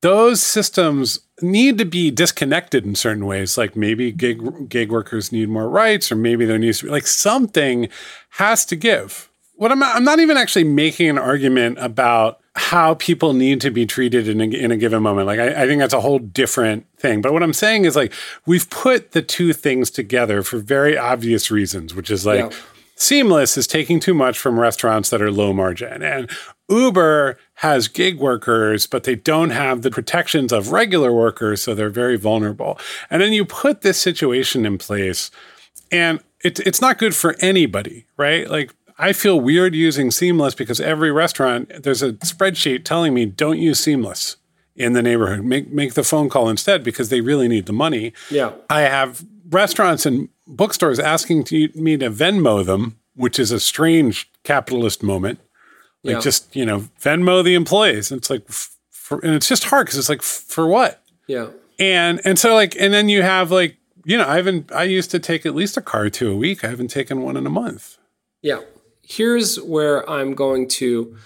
those 0.00 0.42
systems 0.42 1.20
need 1.40 1.78
to 1.78 1.84
be 1.84 2.10
disconnected 2.10 2.84
in 2.84 2.94
certain 2.94 3.24
ways. 3.24 3.56
Like 3.56 3.76
maybe 3.76 4.10
gig 4.10 4.68
gig 4.68 4.90
workers 4.90 5.32
need 5.32 5.48
more 5.48 5.68
rights, 5.68 6.10
or 6.10 6.16
maybe 6.16 6.44
there 6.44 6.58
needs 6.58 6.80
to 6.80 6.86
be 6.86 6.90
like 6.90 7.06
something 7.06 7.88
has 8.30 8.64
to 8.66 8.76
give 8.76 9.30
what 9.62 9.70
I'm 9.70 9.80
I'm 9.80 10.02
not 10.02 10.18
even 10.18 10.36
actually 10.36 10.64
making 10.64 11.08
an 11.08 11.18
argument 11.18 11.78
about 11.80 12.40
how 12.56 12.94
people 12.94 13.32
need 13.32 13.60
to 13.60 13.70
be 13.70 13.86
treated 13.86 14.28
in 14.28 14.40
a, 14.40 14.44
in 14.44 14.72
a 14.72 14.76
given 14.76 15.02
moment. 15.02 15.28
Like 15.28 15.38
I, 15.38 15.62
I, 15.62 15.66
think 15.66 15.78
that's 15.78 15.94
a 15.94 16.00
whole 16.00 16.18
different 16.18 16.84
thing. 16.98 17.22
But 17.22 17.32
what 17.32 17.44
I'm 17.44 17.52
saying 17.52 17.84
is 17.84 17.94
like 17.94 18.12
we've 18.44 18.68
put 18.68 19.12
the 19.12 19.22
two 19.22 19.52
things 19.52 19.88
together 19.90 20.42
for 20.42 20.58
very 20.58 20.98
obvious 20.98 21.50
reasons, 21.50 21.94
which 21.94 22.10
is 22.10 22.26
like 22.26 22.50
yeah. 22.50 22.58
Seamless 22.94 23.56
is 23.56 23.66
taking 23.66 23.98
too 23.98 24.14
much 24.14 24.38
from 24.38 24.60
restaurants 24.60 25.10
that 25.10 25.22
are 25.22 25.32
low 25.32 25.52
margin, 25.52 26.02
and 26.02 26.30
Uber 26.68 27.36
has 27.54 27.88
gig 27.88 28.18
workers, 28.20 28.86
but 28.86 29.02
they 29.04 29.16
don't 29.16 29.50
have 29.50 29.82
the 29.82 29.90
protections 29.90 30.52
of 30.52 30.70
regular 30.70 31.12
workers, 31.12 31.62
so 31.62 31.74
they're 31.74 31.90
very 31.90 32.16
vulnerable. 32.16 32.78
And 33.10 33.20
then 33.20 33.32
you 33.32 33.44
put 33.44 33.80
this 33.80 34.00
situation 34.00 34.64
in 34.64 34.78
place, 34.78 35.32
and 35.90 36.20
it, 36.44 36.60
it's 36.60 36.80
not 36.80 36.98
good 36.98 37.14
for 37.14 37.34
anybody, 37.40 38.06
right? 38.16 38.48
Like 38.48 38.72
I 38.98 39.12
feel 39.12 39.40
weird 39.40 39.74
using 39.74 40.10
Seamless 40.10 40.54
because 40.54 40.80
every 40.80 41.10
restaurant 41.10 41.82
there's 41.82 42.02
a 42.02 42.12
spreadsheet 42.14 42.84
telling 42.84 43.14
me 43.14 43.26
don't 43.26 43.58
use 43.58 43.80
Seamless 43.80 44.36
in 44.76 44.92
the 44.92 45.02
neighborhood. 45.02 45.44
Make 45.44 45.70
make 45.70 45.94
the 45.94 46.04
phone 46.04 46.28
call 46.28 46.48
instead 46.48 46.82
because 46.84 47.08
they 47.08 47.20
really 47.20 47.48
need 47.48 47.66
the 47.66 47.72
money. 47.72 48.12
Yeah. 48.30 48.52
I 48.70 48.82
have 48.82 49.24
restaurants 49.48 50.06
and 50.06 50.28
bookstores 50.46 50.98
asking 50.98 51.44
to, 51.44 51.68
me 51.74 51.96
to 51.98 52.10
Venmo 52.10 52.64
them, 52.64 52.98
which 53.14 53.38
is 53.38 53.50
a 53.50 53.60
strange 53.60 54.30
capitalist 54.44 55.02
moment. 55.02 55.40
Like 56.02 56.14
yeah. 56.14 56.20
just, 56.20 56.54
you 56.56 56.66
know, 56.66 56.80
Venmo 57.00 57.44
the 57.44 57.54
employees. 57.54 58.10
And 58.10 58.18
it's 58.18 58.30
like 58.30 58.48
for, 58.48 59.20
and 59.20 59.34
it's 59.34 59.48
just 59.48 59.64
hard 59.64 59.86
cuz 59.86 59.98
it's 59.98 60.08
like 60.08 60.22
for 60.22 60.66
what? 60.66 61.02
Yeah. 61.26 61.48
And 61.78 62.20
and 62.24 62.38
so 62.38 62.54
like 62.54 62.76
and 62.78 62.92
then 62.92 63.08
you 63.08 63.22
have 63.22 63.50
like 63.50 63.76
you 64.04 64.18
know, 64.18 64.26
I 64.26 64.36
haven't 64.36 64.72
I 64.72 64.82
used 64.84 65.10
to 65.12 65.18
take 65.18 65.46
at 65.46 65.54
least 65.54 65.76
a 65.76 65.80
car 65.80 66.10
to 66.10 66.32
a 66.32 66.36
week. 66.36 66.64
I 66.64 66.68
haven't 66.68 66.88
taken 66.88 67.22
one 67.22 67.36
in 67.36 67.46
a 67.46 67.50
month. 67.50 67.98
Yeah 68.42 68.60
here's 69.02 69.60
where 69.60 70.08
I'm 70.08 70.34
going 70.34 70.68
to 70.68 71.16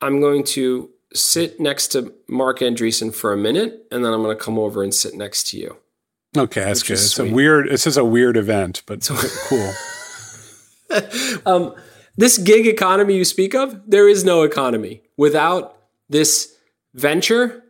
I'm 0.00 0.20
going 0.20 0.44
to 0.44 0.90
sit 1.14 1.58
next 1.60 1.88
to 1.88 2.12
Marc 2.28 2.58
Andreessen 2.60 3.14
for 3.14 3.32
a 3.32 3.36
minute, 3.36 3.86
and 3.90 4.04
then 4.04 4.12
I'm 4.12 4.22
going 4.22 4.36
to 4.36 4.42
come 4.42 4.58
over 4.58 4.82
and 4.82 4.92
sit 4.92 5.14
next 5.14 5.48
to 5.50 5.58
you. 5.58 5.76
Okay, 6.36 6.64
that's 6.64 6.82
good. 6.82 6.94
It's 6.94 7.14
sweet. 7.14 7.32
a 7.32 7.34
weird. 7.34 7.70
This 7.70 7.86
is 7.86 7.96
a 7.96 8.04
weird 8.04 8.36
event, 8.36 8.82
but 8.86 9.08
cool. 9.48 9.72
um, 11.46 11.74
this 12.16 12.38
gig 12.38 12.66
economy 12.66 13.16
you 13.16 13.24
speak 13.24 13.54
of, 13.54 13.80
there 13.86 14.08
is 14.08 14.24
no 14.24 14.42
economy 14.42 15.02
without 15.16 15.76
this 16.08 16.56
venture. 16.94 17.62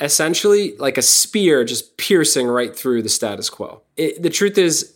Essentially, 0.00 0.76
like 0.78 0.98
a 0.98 1.02
spear 1.02 1.64
just 1.64 1.96
piercing 1.98 2.48
right 2.48 2.74
through 2.74 3.02
the 3.02 3.08
status 3.08 3.48
quo. 3.48 3.82
It, 3.96 4.20
the 4.20 4.30
truth 4.30 4.58
is 4.58 4.92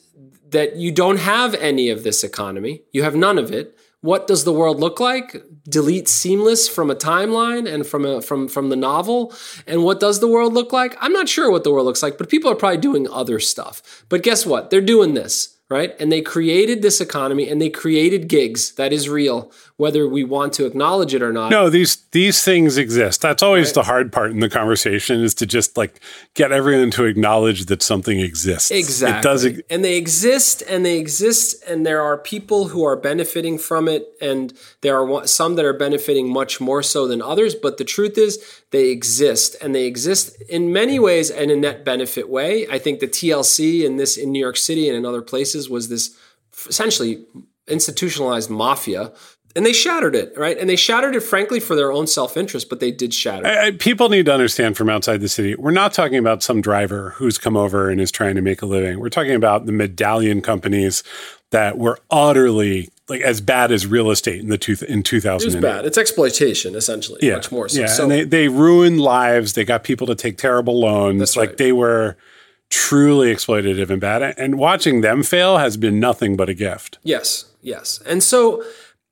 that 0.50 0.74
you 0.74 0.90
don't 0.90 1.18
have 1.18 1.54
any 1.54 1.88
of 1.90 2.02
this 2.02 2.24
economy. 2.24 2.82
You 2.92 3.04
have 3.04 3.14
none 3.14 3.38
of 3.38 3.52
it 3.52 3.77
what 4.00 4.26
does 4.26 4.44
the 4.44 4.52
world 4.52 4.78
look 4.78 5.00
like? 5.00 5.42
Delete 5.68 6.08
seamless 6.08 6.68
from 6.68 6.90
a 6.90 6.94
timeline 6.94 7.72
and 7.72 7.86
from 7.86 8.04
a 8.04 8.22
from 8.22 8.48
from 8.48 8.68
the 8.68 8.76
novel. 8.76 9.34
And 9.66 9.82
what 9.82 10.00
does 10.00 10.20
the 10.20 10.28
world 10.28 10.54
look 10.54 10.72
like? 10.72 10.96
I'm 11.00 11.12
not 11.12 11.28
sure 11.28 11.50
what 11.50 11.64
the 11.64 11.72
world 11.72 11.86
looks 11.86 12.02
like 12.02 12.16
but 12.16 12.28
people 12.28 12.50
are 12.50 12.56
probably 12.56 12.78
doing 12.78 13.08
other 13.08 13.40
stuff. 13.40 14.04
But 14.08 14.22
guess 14.22 14.46
what? 14.46 14.70
They're 14.70 14.80
doing 14.80 15.14
this 15.14 15.58
right? 15.70 15.94
And 16.00 16.10
they 16.10 16.22
created 16.22 16.82
this 16.82 17.00
economy 17.00 17.48
and 17.48 17.60
they 17.60 17.70
created 17.70 18.28
gigs. 18.28 18.72
That 18.72 18.92
is 18.92 19.08
real, 19.08 19.52
whether 19.78 20.08
we 20.08 20.24
want 20.24 20.52
to 20.52 20.66
acknowledge 20.66 21.14
it 21.14 21.22
or 21.22 21.32
not. 21.32 21.52
No, 21.52 21.70
these 21.70 21.96
these 22.10 22.42
things 22.42 22.76
exist. 22.76 23.22
That's 23.22 23.44
always 23.44 23.68
right. 23.68 23.74
the 23.74 23.82
hard 23.84 24.12
part 24.12 24.32
in 24.32 24.40
the 24.40 24.50
conversation 24.50 25.22
is 25.22 25.34
to 25.34 25.46
just 25.46 25.76
like 25.76 26.00
get 26.34 26.50
everyone 26.50 26.90
to 26.90 27.04
acknowledge 27.04 27.66
that 27.66 27.80
something 27.80 28.18
exists. 28.18 28.72
Exactly. 28.72 29.18
It 29.18 29.22
does 29.22 29.44
ex- 29.46 29.60
and 29.70 29.84
they 29.84 29.96
exist 29.96 30.64
and 30.68 30.84
they 30.84 30.98
exist 30.98 31.62
and 31.68 31.86
there 31.86 32.02
are 32.02 32.18
people 32.18 32.68
who 32.68 32.84
are 32.84 32.96
benefiting 32.96 33.56
from 33.56 33.86
it 33.86 34.08
and 34.20 34.52
there 34.80 35.00
are 35.00 35.26
some 35.28 35.54
that 35.54 35.64
are 35.64 35.72
benefiting 35.72 36.28
much 36.28 36.60
more 36.60 36.82
so 36.82 37.06
than 37.06 37.22
others, 37.22 37.54
but 37.54 37.76
the 37.76 37.84
truth 37.84 38.18
is 38.18 38.62
they 38.72 38.88
exist 38.88 39.54
and 39.62 39.76
they 39.76 39.84
exist 39.84 40.42
in 40.48 40.72
many 40.72 40.98
ways 40.98 41.30
in 41.30 41.50
a 41.50 41.56
net 41.56 41.84
benefit 41.84 42.28
way. 42.28 42.66
I 42.68 42.78
think 42.78 42.98
the 42.98 43.06
TLC 43.06 43.84
in 43.84 43.96
this 43.96 44.16
in 44.16 44.32
New 44.32 44.40
York 44.40 44.56
City 44.56 44.88
and 44.88 44.98
in 44.98 45.06
other 45.06 45.22
places 45.22 45.70
was 45.70 45.88
this 45.88 46.18
essentially 46.66 47.24
institutionalized 47.68 48.50
mafia 48.50 49.12
and 49.56 49.64
they 49.64 49.72
shattered 49.72 50.14
it, 50.14 50.32
right? 50.36 50.58
And 50.58 50.68
they 50.68 50.76
shattered 50.76 51.14
it, 51.14 51.20
frankly, 51.20 51.58
for 51.60 51.74
their 51.74 51.90
own 51.90 52.06
self 52.06 52.36
interest, 52.36 52.68
but 52.68 52.80
they 52.80 52.90
did 52.90 53.14
shatter 53.14 53.46
it. 53.46 53.58
I, 53.58 53.70
people 53.72 54.08
need 54.08 54.26
to 54.26 54.32
understand 54.32 54.76
from 54.76 54.88
outside 54.88 55.20
the 55.20 55.28
city, 55.28 55.54
we're 55.56 55.70
not 55.70 55.92
talking 55.92 56.18
about 56.18 56.42
some 56.42 56.60
driver 56.60 57.10
who's 57.16 57.38
come 57.38 57.56
over 57.56 57.90
and 57.90 58.00
is 58.00 58.10
trying 58.10 58.34
to 58.36 58.42
make 58.42 58.62
a 58.62 58.66
living. 58.66 59.00
We're 59.00 59.08
talking 59.08 59.34
about 59.34 59.66
the 59.66 59.72
medallion 59.72 60.42
companies 60.42 61.02
that 61.50 61.78
were 61.78 61.98
utterly 62.10 62.90
like 63.08 63.22
as 63.22 63.40
bad 63.40 63.72
as 63.72 63.86
real 63.86 64.10
estate 64.10 64.40
in 64.40 64.48
the 64.48 64.58
two, 64.58 64.76
in 64.86 65.02
2000. 65.02 65.48
It's 65.48 65.60
bad. 65.60 65.86
It's 65.86 65.96
exploitation, 65.96 66.74
essentially. 66.74 67.20
Yeah. 67.22 67.36
Much 67.36 67.50
more 67.50 67.68
so. 67.68 67.80
Yeah. 67.80 67.86
So, 67.86 68.02
and 68.02 68.12
they, 68.12 68.24
they 68.24 68.48
ruined 68.48 69.00
lives. 69.00 69.54
They 69.54 69.64
got 69.64 69.82
people 69.82 70.06
to 70.08 70.14
take 70.14 70.36
terrible 70.36 70.78
loans. 70.78 71.18
That's 71.18 71.36
like 71.36 71.50
right. 71.50 71.58
they 71.58 71.72
were 71.72 72.16
truly 72.68 73.34
exploitative 73.34 73.88
and 73.88 74.00
bad. 74.00 74.22
And 74.36 74.58
watching 74.58 75.00
them 75.00 75.22
fail 75.22 75.56
has 75.56 75.76
been 75.76 75.98
nothing 75.98 76.36
but 76.36 76.50
a 76.50 76.54
gift. 76.54 76.98
Yes, 77.02 77.46
yes. 77.62 78.00
And 78.06 78.22
so 78.22 78.62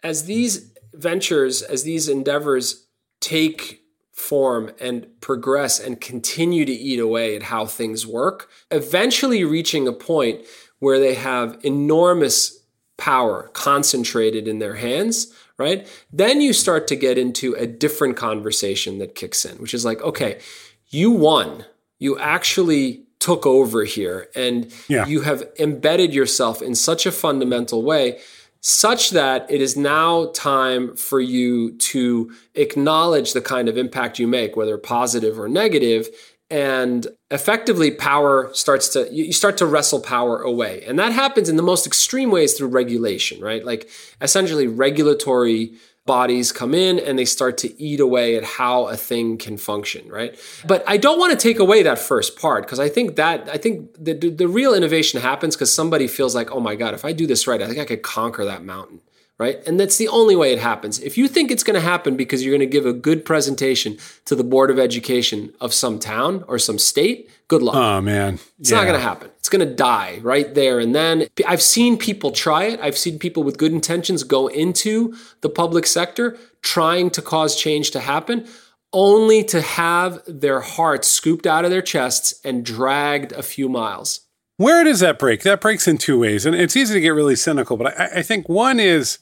as 0.06 0.26
these 0.26 0.72
ventures, 0.94 1.62
as 1.62 1.82
these 1.82 2.08
endeavors 2.08 2.86
take 3.20 3.82
form 4.12 4.70
and 4.78 5.04
progress 5.20 5.80
and 5.80 6.00
continue 6.00 6.64
to 6.64 6.72
eat 6.72 7.00
away 7.00 7.34
at 7.34 7.42
how 7.42 7.66
things 7.66 8.06
work, 8.06 8.48
eventually 8.70 9.42
reaching 9.42 9.88
a 9.88 9.92
point 9.92 10.42
where 10.78 11.00
they 11.00 11.14
have 11.14 11.58
enormous 11.64 12.64
power 12.96 13.50
concentrated 13.52 14.46
in 14.46 14.60
their 14.60 14.76
hands, 14.76 15.34
right? 15.58 15.88
Then 16.12 16.40
you 16.40 16.52
start 16.52 16.86
to 16.86 16.96
get 16.96 17.18
into 17.18 17.54
a 17.54 17.66
different 17.66 18.16
conversation 18.16 18.98
that 18.98 19.16
kicks 19.16 19.44
in, 19.44 19.56
which 19.58 19.74
is 19.74 19.84
like, 19.84 20.00
okay, 20.02 20.38
you 20.86 21.10
won. 21.10 21.64
You 21.98 22.16
actually 22.20 23.06
took 23.18 23.44
over 23.44 23.82
here 23.82 24.28
and 24.36 24.72
yeah. 24.86 25.04
you 25.04 25.22
have 25.22 25.42
embedded 25.58 26.14
yourself 26.14 26.62
in 26.62 26.76
such 26.76 27.06
a 27.06 27.12
fundamental 27.12 27.82
way 27.82 28.20
such 28.66 29.10
that 29.10 29.48
it 29.48 29.62
is 29.62 29.76
now 29.76 30.26
time 30.32 30.96
for 30.96 31.20
you 31.20 31.70
to 31.76 32.32
acknowledge 32.56 33.32
the 33.32 33.40
kind 33.40 33.68
of 33.68 33.78
impact 33.78 34.18
you 34.18 34.26
make, 34.26 34.56
whether 34.56 34.76
positive 34.76 35.38
or 35.38 35.48
negative, 35.48 36.08
and 36.50 37.06
effectively 37.30 37.92
power 37.92 38.50
starts 38.54 38.88
to 38.88 39.08
you 39.12 39.32
start 39.32 39.56
to 39.56 39.66
wrestle 39.66 40.00
power 40.00 40.42
away. 40.42 40.82
And 40.84 40.98
that 40.98 41.12
happens 41.12 41.48
in 41.48 41.54
the 41.54 41.62
most 41.62 41.86
extreme 41.86 42.32
ways 42.32 42.54
through 42.54 42.68
regulation 42.68 43.40
right? 43.40 43.64
Like 43.64 43.88
essentially 44.20 44.66
regulatory 44.66 45.74
bodies 46.06 46.52
come 46.52 46.72
in 46.72 46.98
and 46.98 47.18
they 47.18 47.24
start 47.24 47.58
to 47.58 47.82
eat 47.82 48.00
away 48.00 48.36
at 48.36 48.44
how 48.44 48.86
a 48.86 48.96
thing 48.96 49.36
can 49.36 49.56
function 49.56 50.08
right? 50.08 50.38
But 50.66 50.84
i 50.86 50.96
don't 50.96 51.18
want 51.18 51.32
to 51.32 51.38
take 51.38 51.58
away 51.58 51.82
that 51.82 51.98
first 51.98 52.38
part 52.38 52.64
because 52.64 52.78
i 52.78 52.88
think 52.88 53.16
that 53.16 53.48
i 53.48 53.56
think 53.56 53.92
the, 53.98 54.14
the 54.14 54.48
real 54.48 54.72
innovation 54.74 55.20
happens 55.20 55.56
because 55.56 55.72
somebody 55.72 56.06
feels 56.08 56.34
like 56.34 56.50
oh 56.52 56.60
my 56.60 56.74
god 56.76 56.94
if 56.94 57.04
i 57.04 57.12
do 57.12 57.26
this 57.26 57.46
right 57.46 57.60
i 57.60 57.66
think 57.66 57.78
i 57.78 57.84
could 57.84 58.02
conquer 58.02 58.44
that 58.44 58.64
mountain 58.64 59.00
right? 59.38 59.62
And 59.66 59.78
that's 59.78 59.98
the 59.98 60.08
only 60.08 60.34
way 60.34 60.52
it 60.52 60.58
happens. 60.58 60.98
If 61.00 61.18
you 61.18 61.28
think 61.28 61.50
it's 61.50 61.62
going 61.62 61.74
to 61.74 61.80
happen 61.80 62.16
because 62.16 62.44
you're 62.44 62.56
going 62.56 62.68
to 62.68 62.72
give 62.72 62.86
a 62.86 62.92
good 62.92 63.24
presentation 63.24 63.98
to 64.24 64.34
the 64.34 64.44
Board 64.44 64.70
of 64.70 64.78
Education 64.78 65.52
of 65.60 65.74
some 65.74 65.98
town 65.98 66.44
or 66.48 66.58
some 66.58 66.78
state, 66.78 67.30
good 67.48 67.62
luck. 67.62 67.76
Oh, 67.76 68.00
man. 68.00 68.38
It's 68.58 68.70
yeah. 68.70 68.78
not 68.78 68.84
going 68.84 68.94
to 68.94 69.00
happen. 69.00 69.30
It's 69.38 69.48
going 69.48 69.66
to 69.66 69.74
die 69.74 70.20
right 70.22 70.54
there 70.54 70.78
and 70.80 70.94
then. 70.94 71.28
I've 71.46 71.62
seen 71.62 71.98
people 71.98 72.30
try 72.30 72.64
it. 72.64 72.80
I've 72.80 72.98
seen 72.98 73.18
people 73.18 73.42
with 73.42 73.58
good 73.58 73.72
intentions 73.72 74.24
go 74.24 74.46
into 74.46 75.14
the 75.42 75.50
public 75.50 75.86
sector 75.86 76.38
trying 76.62 77.10
to 77.10 77.22
cause 77.22 77.56
change 77.56 77.90
to 77.92 78.00
happen. 78.00 78.46
Only 78.92 79.44
to 79.44 79.60
have 79.60 80.22
their 80.26 80.60
hearts 80.60 81.08
scooped 81.08 81.46
out 81.46 81.64
of 81.64 81.70
their 81.70 81.82
chests 81.82 82.40
and 82.44 82.64
dragged 82.64 83.32
a 83.32 83.42
few 83.42 83.68
miles. 83.68 84.20
Where 84.56 84.84
does 84.84 85.00
that 85.00 85.18
break? 85.18 85.42
That 85.42 85.60
breaks 85.60 85.86
in 85.86 85.98
two 85.98 86.18
ways. 86.20 86.46
And 86.46 86.54
it's 86.54 86.76
easy 86.76 86.94
to 86.94 87.00
get 87.00 87.10
really 87.10 87.36
cynical, 87.36 87.76
but 87.76 87.98
I, 88.00 88.20
I 88.20 88.22
think 88.22 88.48
one 88.48 88.80
is 88.80 89.18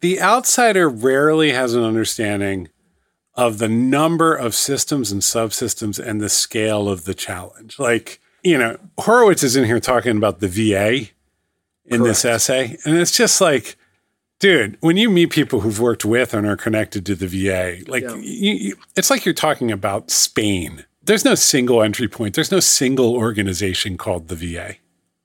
the 0.00 0.20
outsider 0.20 0.88
rarely 0.88 1.52
has 1.52 1.74
an 1.74 1.82
understanding 1.82 2.68
of 3.34 3.58
the 3.58 3.68
number 3.68 4.34
of 4.34 4.54
systems 4.54 5.12
and 5.12 5.20
subsystems 5.20 6.04
and 6.04 6.20
the 6.20 6.28
scale 6.28 6.88
of 6.88 7.04
the 7.04 7.14
challenge. 7.14 7.78
Like, 7.78 8.20
you 8.42 8.56
know, 8.56 8.78
Horowitz 8.98 9.42
is 9.42 9.56
in 9.56 9.64
here 9.64 9.80
talking 9.80 10.16
about 10.16 10.40
the 10.40 10.48
VA 10.48 11.10
in 11.84 11.98
Correct. 11.98 12.04
this 12.04 12.24
essay. 12.24 12.76
And 12.84 12.96
it's 12.96 13.16
just 13.16 13.40
like, 13.40 13.76
dude, 14.38 14.78
when 14.80 14.96
you 14.96 15.10
meet 15.10 15.30
people 15.30 15.60
who've 15.60 15.78
worked 15.78 16.04
with 16.04 16.32
and 16.32 16.46
are 16.46 16.56
connected 16.56 17.04
to 17.06 17.14
the 17.14 17.26
VA, 17.26 17.78
like, 17.90 18.04
yeah. 18.04 18.14
you, 18.16 18.52
you, 18.52 18.76
it's 18.96 19.10
like 19.10 19.24
you're 19.24 19.34
talking 19.34 19.70
about 19.70 20.10
Spain. 20.10 20.86
There's 21.02 21.24
no 21.24 21.34
single 21.34 21.82
entry 21.82 22.08
point, 22.08 22.34
there's 22.34 22.50
no 22.50 22.60
single 22.60 23.14
organization 23.14 23.96
called 23.96 24.28
the 24.28 24.34
VA. 24.34 24.76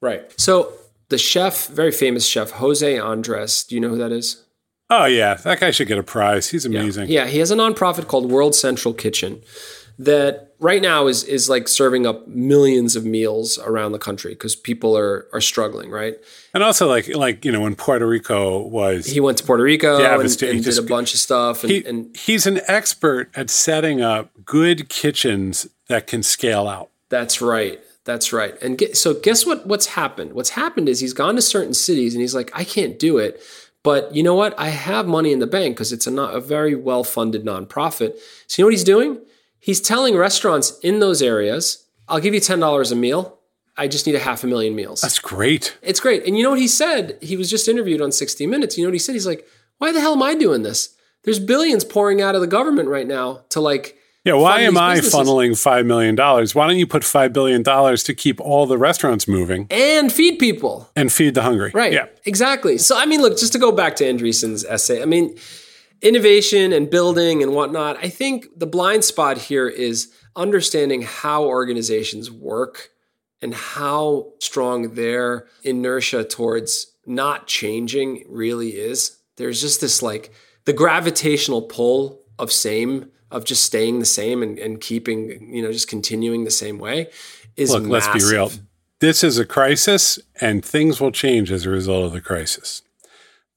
Right. 0.01 0.39
So, 0.39 0.73
the 1.09 1.17
chef, 1.17 1.67
very 1.67 1.91
famous 1.91 2.25
chef, 2.25 2.51
Jose 2.51 2.97
Andres, 2.97 3.63
do 3.65 3.75
you 3.75 3.81
know 3.81 3.89
who 3.89 3.97
that 3.97 4.11
is? 4.11 4.43
Oh 4.91 5.05
yeah, 5.05 5.35
that 5.35 5.61
guy 5.61 5.71
should 5.71 5.87
get 5.87 5.97
a 5.97 6.03
prize. 6.03 6.49
He's 6.49 6.65
amazing. 6.65 7.07
Yeah, 7.07 7.23
yeah 7.23 7.29
he 7.29 7.39
has 7.39 7.49
a 7.49 7.55
nonprofit 7.55 8.07
called 8.07 8.29
World 8.29 8.53
Central 8.53 8.93
Kitchen 8.93 9.41
that 9.97 10.53
right 10.59 10.81
now 10.81 11.07
is 11.07 11.23
is 11.23 11.49
like 11.49 11.67
serving 11.67 12.05
up 12.05 12.27
millions 12.27 12.97
of 12.97 13.05
meals 13.05 13.57
around 13.59 13.93
the 13.93 13.99
country 13.99 14.33
because 14.33 14.53
people 14.53 14.97
are 14.97 15.27
are 15.31 15.39
struggling, 15.39 15.89
right? 15.89 16.17
And 16.53 16.61
also 16.61 16.87
like 16.87 17.07
like 17.15 17.45
you 17.45 17.53
know 17.53 17.61
when 17.61 17.75
Puerto 17.75 18.05
Rico 18.05 18.59
was 18.67 19.05
he 19.05 19.21
went 19.21 19.37
to 19.37 19.45
Puerto 19.45 19.63
Rico 19.63 19.95
and, 19.97 20.21
and 20.21 20.37
did 20.37 20.63
just, 20.63 20.77
a 20.77 20.83
bunch 20.83 21.13
of 21.13 21.21
stuff. 21.21 21.63
And, 21.63 21.71
he, 21.71 21.85
and 21.85 22.15
he's 22.15 22.45
an 22.45 22.59
expert 22.67 23.29
at 23.33 23.49
setting 23.49 24.01
up 24.01 24.31
good 24.43 24.89
kitchens 24.89 25.67
that 25.87 26.05
can 26.05 26.21
scale 26.21 26.67
out. 26.67 26.89
That's 27.07 27.41
right. 27.41 27.79
That's 28.03 28.33
right. 28.33 28.59
And 28.61 28.77
get, 28.77 28.97
so 28.97 29.13
guess 29.13 29.45
what? 29.45 29.67
What's 29.67 29.85
happened? 29.85 30.33
What's 30.33 30.49
happened 30.49 30.89
is 30.89 30.99
he's 30.99 31.13
gone 31.13 31.35
to 31.35 31.41
certain 31.41 31.73
cities 31.73 32.13
and 32.13 32.21
he's 32.21 32.35
like, 32.35 32.51
I 32.53 32.63
can't 32.63 32.97
do 32.97 33.19
it 33.19 33.41
but 33.83 34.13
you 34.15 34.23
know 34.23 34.35
what? 34.35 34.57
I 34.59 34.69
have 34.69 35.07
money 35.07 35.31
in 35.31 35.39
the 35.39 35.47
bank 35.47 35.75
because 35.75 35.91
it's 35.91 36.07
a, 36.07 36.11
not, 36.11 36.35
a 36.35 36.39
very 36.39 36.75
well 36.75 37.03
funded 37.03 37.43
nonprofit. 37.43 38.17
So 38.47 38.61
you 38.61 38.63
know 38.63 38.67
what 38.67 38.73
he's 38.73 38.83
doing? 38.83 39.19
He's 39.59 39.81
telling 39.81 40.15
restaurants 40.15 40.77
in 40.79 40.99
those 40.99 41.21
areas, 41.21 41.85
I'll 42.07 42.19
give 42.19 42.33
you 42.33 42.41
$10 42.41 42.91
a 42.91 42.95
meal. 42.95 43.39
I 43.77 43.87
just 43.87 44.05
need 44.05 44.15
a 44.15 44.19
half 44.19 44.43
a 44.43 44.47
million 44.47 44.75
meals. 44.75 45.01
That's 45.01 45.19
great. 45.19 45.77
It's 45.81 45.99
great. 45.99 46.25
And 46.25 46.37
you 46.37 46.43
know 46.43 46.49
what 46.51 46.59
he 46.59 46.67
said? 46.67 47.17
He 47.21 47.37
was 47.37 47.49
just 47.49 47.67
interviewed 47.67 48.01
on 48.01 48.11
60 48.11 48.45
Minutes. 48.45 48.77
You 48.77 48.83
know 48.83 48.89
what 48.89 48.95
he 48.95 48.99
said? 48.99 49.13
He's 49.13 49.27
like, 49.27 49.47
why 49.77 49.91
the 49.91 50.01
hell 50.01 50.13
am 50.13 50.23
I 50.23 50.35
doing 50.35 50.63
this? 50.63 50.95
There's 51.23 51.39
billions 51.39 51.83
pouring 51.83 52.21
out 52.21 52.35
of 52.35 52.41
the 52.41 52.47
government 52.47 52.89
right 52.89 53.07
now 53.07 53.45
to 53.49 53.61
like 53.61 53.97
yeah, 54.23 54.33
why 54.33 54.61
am 54.61 54.77
I 54.77 54.95
businesses. 54.95 55.19
funneling 55.19 55.51
$5 55.51 55.85
million? 55.85 56.15
Why 56.15 56.67
don't 56.67 56.77
you 56.77 56.87
put 56.87 57.03
$5 57.03 57.33
billion 57.33 57.63
to 57.63 58.13
keep 58.13 58.39
all 58.39 58.65
the 58.65 58.77
restaurants 58.77 59.27
moving? 59.27 59.67
And 59.69 60.11
feed 60.11 60.37
people. 60.37 60.89
And 60.95 61.11
feed 61.11 61.33
the 61.33 61.41
hungry. 61.41 61.71
Right. 61.73 61.93
Yeah. 61.93 62.05
Exactly. 62.25 62.77
So, 62.77 62.97
I 62.97 63.05
mean, 63.05 63.21
look, 63.21 63.37
just 63.37 63.53
to 63.53 63.59
go 63.59 63.71
back 63.71 63.95
to 63.97 64.03
Andreessen's 64.03 64.63
essay, 64.65 65.01
I 65.01 65.05
mean, 65.05 65.37
innovation 66.01 66.73
and 66.73 66.89
building 66.89 67.41
and 67.41 67.53
whatnot, 67.53 67.97
I 67.97 68.09
think 68.09 68.47
the 68.55 68.67
blind 68.67 69.03
spot 69.03 69.37
here 69.37 69.67
is 69.67 70.11
understanding 70.35 71.01
how 71.01 71.43
organizations 71.45 72.31
work 72.31 72.89
and 73.41 73.53
how 73.53 74.33
strong 74.39 74.93
their 74.93 75.47
inertia 75.63 76.23
towards 76.23 76.95
not 77.05 77.47
changing 77.47 78.23
really 78.29 78.69
is. 78.69 79.17
There's 79.37 79.61
just 79.61 79.81
this 79.81 80.03
like 80.03 80.31
the 80.65 80.73
gravitational 80.73 81.63
pull 81.63 82.21
of 82.37 82.51
same 82.51 83.10
of 83.31 83.45
just 83.45 83.63
staying 83.63 83.99
the 83.99 84.05
same 84.05 84.43
and, 84.43 84.59
and 84.59 84.81
keeping, 84.81 85.53
you 85.53 85.61
know, 85.61 85.71
just 85.71 85.87
continuing 85.87 86.43
the 86.43 86.51
same 86.51 86.77
way 86.77 87.09
is 87.55 87.71
Look, 87.71 87.83
massive. 87.83 88.13
let's 88.13 88.25
be 88.25 88.31
real. 88.31 88.51
This 88.99 89.23
is 89.23 89.39
a 89.39 89.45
crisis 89.45 90.19
and 90.39 90.63
things 90.63 91.01
will 91.01 91.11
change 91.11 91.51
as 91.51 91.65
a 91.65 91.69
result 91.69 92.05
of 92.05 92.11
the 92.11 92.21
crisis. 92.21 92.83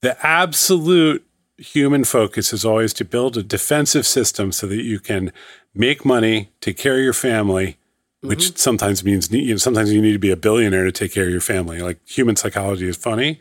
The 0.01 0.17
absolute 0.27 1.27
human 1.59 2.05
focus 2.05 2.53
is 2.53 2.65
always 2.65 2.93
to 2.95 3.05
build 3.05 3.37
a 3.37 3.43
defensive 3.43 4.07
system 4.07 4.53
so 4.53 4.67
that 4.67 4.83
you 4.83 4.99
can 5.01 5.33
make 5.75 6.05
money, 6.05 6.51
take 6.61 6.79
care 6.79 6.97
of 6.97 7.05
your 7.05 7.13
family, 7.13 7.77
which 8.21 8.47
mm-hmm. 8.47 8.57
sometimes 8.57 9.05
means 9.05 9.31
you 9.31 9.51
know, 9.51 9.57
sometimes 9.57 9.93
you 9.93 10.01
need 10.01 10.13
to 10.13 10.19
be 10.19 10.31
a 10.31 10.37
billionaire 10.37 10.85
to 10.85 10.93
take 10.93 11.13
care 11.13 11.25
of 11.25 11.31
your 11.31 11.41
family. 11.41 11.81
Like 11.81 11.99
human 12.07 12.37
psychology 12.37 12.89
is 12.89 12.97
funny, 12.97 13.39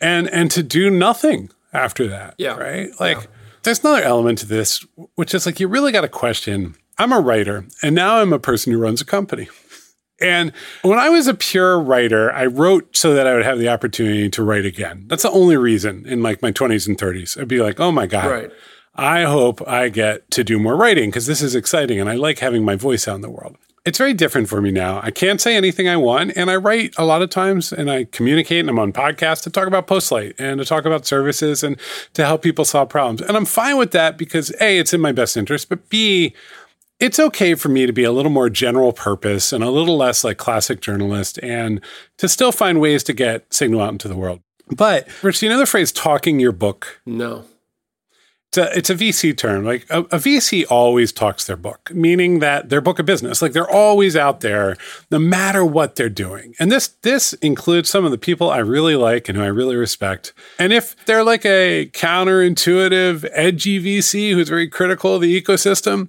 and 0.00 0.28
and 0.28 0.50
to 0.50 0.62
do 0.62 0.90
nothing 0.90 1.50
after 1.72 2.06
that. 2.08 2.34
Yeah. 2.38 2.56
Right. 2.56 2.90
Like. 3.00 3.18
Yeah 3.18 3.26
there's 3.62 3.80
another 3.80 4.02
element 4.02 4.38
to 4.38 4.46
this, 4.46 4.84
which 5.14 5.34
is 5.34 5.46
like 5.46 5.60
you 5.60 5.68
really 5.68 5.92
got 5.92 6.02
to 6.02 6.08
question. 6.08 6.76
I'm 6.98 7.12
a 7.12 7.20
writer, 7.20 7.64
and 7.82 7.94
now 7.94 8.18
I'm 8.18 8.32
a 8.32 8.38
person 8.38 8.72
who 8.72 8.78
runs 8.78 9.00
a 9.00 9.04
company. 9.04 9.48
And 10.20 10.52
when 10.82 10.98
I 10.98 11.08
was 11.10 11.28
a 11.28 11.34
pure 11.34 11.80
writer, 11.80 12.32
I 12.32 12.46
wrote 12.46 12.96
so 12.96 13.14
that 13.14 13.26
I 13.26 13.34
would 13.34 13.44
have 13.44 13.60
the 13.60 13.68
opportunity 13.68 14.28
to 14.30 14.42
write 14.42 14.66
again. 14.66 15.04
That's 15.06 15.22
the 15.22 15.30
only 15.30 15.56
reason 15.56 16.04
in 16.06 16.22
like 16.22 16.42
my 16.42 16.50
20s 16.50 16.88
and 16.88 16.98
30s. 16.98 17.40
I'd 17.40 17.46
be 17.46 17.62
like, 17.62 17.78
oh 17.78 17.92
my 17.92 18.06
God, 18.06 18.28
right. 18.28 18.50
I 18.96 19.22
hope 19.22 19.66
I 19.66 19.90
get 19.90 20.28
to 20.32 20.42
do 20.42 20.58
more 20.58 20.74
writing 20.74 21.08
because 21.08 21.26
this 21.26 21.40
is 21.40 21.54
exciting 21.54 22.00
and 22.00 22.10
I 22.10 22.16
like 22.16 22.40
having 22.40 22.64
my 22.64 22.74
voice 22.74 23.06
out 23.06 23.14
in 23.14 23.20
the 23.20 23.30
world 23.30 23.56
it's 23.88 23.96
very 23.96 24.12
different 24.12 24.50
for 24.50 24.60
me 24.60 24.70
now. 24.70 25.00
I 25.02 25.10
can't 25.10 25.40
say 25.40 25.56
anything 25.56 25.88
I 25.88 25.96
want, 25.96 26.32
and 26.36 26.50
I 26.50 26.56
write 26.56 26.92
a 26.98 27.06
lot 27.06 27.22
of 27.22 27.30
times, 27.30 27.72
and 27.72 27.90
I 27.90 28.04
communicate, 28.04 28.60
and 28.60 28.68
I'm 28.68 28.78
on 28.78 28.92
podcasts 28.92 29.42
to 29.44 29.50
talk 29.50 29.66
about 29.66 29.86
Postlight 29.86 30.34
and 30.38 30.58
to 30.60 30.66
talk 30.66 30.84
about 30.84 31.06
services 31.06 31.64
and 31.64 31.80
to 32.12 32.26
help 32.26 32.42
people 32.42 32.66
solve 32.66 32.90
problems. 32.90 33.22
And 33.22 33.34
I'm 33.34 33.46
fine 33.46 33.78
with 33.78 33.92
that 33.92 34.18
because 34.18 34.52
a, 34.60 34.78
it's 34.78 34.92
in 34.92 35.00
my 35.00 35.12
best 35.12 35.38
interest, 35.38 35.70
but 35.70 35.88
b, 35.88 36.34
it's 37.00 37.18
okay 37.18 37.54
for 37.54 37.70
me 37.70 37.86
to 37.86 37.92
be 37.92 38.04
a 38.04 38.12
little 38.12 38.30
more 38.30 38.50
general 38.50 38.92
purpose 38.92 39.54
and 39.54 39.64
a 39.64 39.70
little 39.70 39.96
less 39.96 40.22
like 40.22 40.36
classic 40.36 40.82
journalist, 40.82 41.38
and 41.42 41.80
to 42.18 42.28
still 42.28 42.52
find 42.52 42.82
ways 42.82 43.02
to 43.04 43.14
get 43.14 43.52
signal 43.52 43.80
out 43.80 43.92
into 43.92 44.08
the 44.08 44.16
world. 44.16 44.40
But 44.70 45.08
Rich, 45.22 45.42
you 45.42 45.48
know 45.48 45.58
the 45.58 45.64
phrase 45.64 45.92
"talking 45.92 46.38
your 46.38 46.52
book"? 46.52 47.00
No 47.06 47.46
it's 48.48 48.58
a, 48.58 48.78
it's 48.78 48.90
a 48.90 48.94
VC 48.94 49.36
term. 49.36 49.64
Like 49.64 49.86
a, 49.90 50.00
a, 50.00 50.18
VC 50.18 50.64
always 50.70 51.12
talks 51.12 51.44
their 51.44 51.56
book, 51.56 51.90
meaning 51.92 52.38
that 52.38 52.70
their 52.70 52.80
book 52.80 52.98
of 52.98 53.04
business. 53.04 53.42
Like 53.42 53.52
they're 53.52 53.70
always 53.70 54.16
out 54.16 54.40
there, 54.40 54.76
no 55.10 55.18
matter 55.18 55.64
what 55.64 55.96
they're 55.96 56.08
doing. 56.08 56.54
And 56.58 56.72
this 56.72 56.88
this 57.02 57.34
includes 57.34 57.90
some 57.90 58.06
of 58.06 58.10
the 58.10 58.16
people 58.16 58.50
I 58.50 58.58
really 58.58 58.96
like 58.96 59.28
and 59.28 59.36
who 59.36 59.44
I 59.44 59.48
really 59.48 59.76
respect. 59.76 60.32
And 60.58 60.72
if 60.72 60.96
they're 61.04 61.24
like 61.24 61.44
a 61.44 61.90
counterintuitive, 61.92 63.28
edgy 63.32 63.82
VC 63.82 64.32
who's 64.32 64.48
very 64.48 64.68
critical 64.68 65.14
of 65.16 65.20
the 65.20 65.40
ecosystem, 65.40 66.08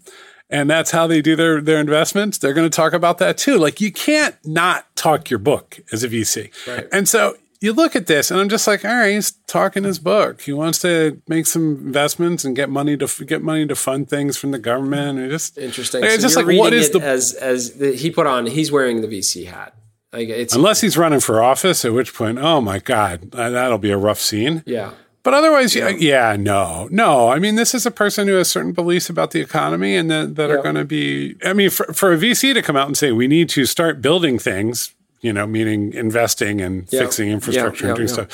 and 0.50 0.70
that's 0.70 0.92
how 0.92 1.08
they 1.08 1.22
do 1.22 1.36
their 1.36 1.60
their 1.60 1.80
investments, 1.80 2.38
they're 2.38 2.54
going 2.54 2.70
to 2.70 2.76
talk 2.76 2.94
about 2.94 3.18
that 3.18 3.38
too. 3.38 3.58
Like 3.58 3.82
you 3.82 3.92
can't 3.92 4.36
not 4.46 4.96
talk 4.96 5.30
your 5.30 5.40
book 5.40 5.80
as 5.92 6.06
a 6.06 6.08
VC. 6.08 6.52
Right. 6.66 6.88
And 6.94 7.08
so 7.08 7.36
you 7.62 7.74
look 7.74 7.96
at 7.96 8.08
this 8.08 8.32
and 8.32 8.40
I'm 8.40 8.48
just 8.50 8.68
like, 8.68 8.86
all 8.86 8.92
right, 8.94 9.14
he's 9.14 9.32
talking 9.48 9.84
his 9.84 10.00
book. 10.00 10.42
He 10.42 10.54
wants 10.54 10.80
to 10.80 11.22
make 11.28 11.46
some 11.46 11.76
investments 11.86 12.46
and 12.46 12.56
get 12.56 12.70
money 12.70 12.96
to 12.98 13.26
get 13.26 13.42
money 13.42 13.68
to 13.68 13.76
fund 13.76 14.10
things 14.10 14.38
from 14.38 14.52
the 14.52 14.60
government. 14.60 15.20
And 15.20 15.30
just 15.30 15.58
Interesting. 15.58 16.02
Like, 16.02 16.12
so 16.12 16.14
it's 16.16 16.24
just 16.24 16.36
like 16.38 16.58
what 16.58 16.74
is 16.74 16.90
the 16.92 17.00
as 17.02 17.34
as 17.34 17.74
the, 17.74 17.92
he 17.96 18.12
put 18.12 18.28
on? 18.28 18.46
He's 18.46 18.72
wearing 18.72 19.02
the 19.02 19.08
VC 19.08 19.46
hat. 19.48 19.76
Like 20.14 20.30
it's 20.30 20.56
unless 20.56 20.82
he's 20.82 20.98
running 20.98 21.20
for 21.20 21.44
office, 21.44 21.84
at 21.86 21.94
which 21.94 22.14
point, 22.14 22.40
oh 22.40 22.62
my 22.62 22.80
god, 22.80 23.32
that- 23.32 23.50
that'll 23.50 23.78
be 23.78 23.92
a 23.92 23.98
rough 23.98 24.20
scene. 24.20 24.64
yeah. 24.66 24.92
But 25.22 25.34
otherwise, 25.34 25.76
yeah, 25.76 25.90
yeah, 25.90 26.38
no, 26.40 26.88
no. 26.92 27.28
I 27.28 27.40
mean, 27.40 27.56
this 27.56 27.76
is 27.76 27.86
a 27.86 27.92
person 27.92 28.30
who 28.30 28.36
has 28.36 28.50
certain 28.50 28.72
beliefs 28.72 29.10
about 29.10 29.32
the 29.32 29.42
economy 29.42 29.98
and 29.98 30.10
that, 30.10 30.36
that 30.38 30.50
are 30.50 30.64
going 30.64 30.76
to 30.76 30.86
be. 30.86 31.36
I 31.44 31.52
mean, 31.52 31.70
for, 31.70 31.94
for 31.94 32.14
a 32.14 32.18
VC 32.18 32.54
to 32.54 32.62
come 32.62 32.78
out 32.78 32.88
and 32.88 32.96
say 32.98 33.12
we 33.12 33.28
need 33.28 33.50
to 33.50 33.66
start 33.66 34.02
building 34.02 34.40
things, 34.40 34.96
you 35.22 35.34
know, 35.34 35.46
meaning 35.48 35.94
investing 35.94 36.62
and 36.62 36.88
Yeah. 36.92 37.02
fixing 37.02 37.30
infrastructure 37.30 37.86
Yeah, 37.86 37.90
and 37.92 37.96
doing 37.98 38.08
stuff. 38.08 38.28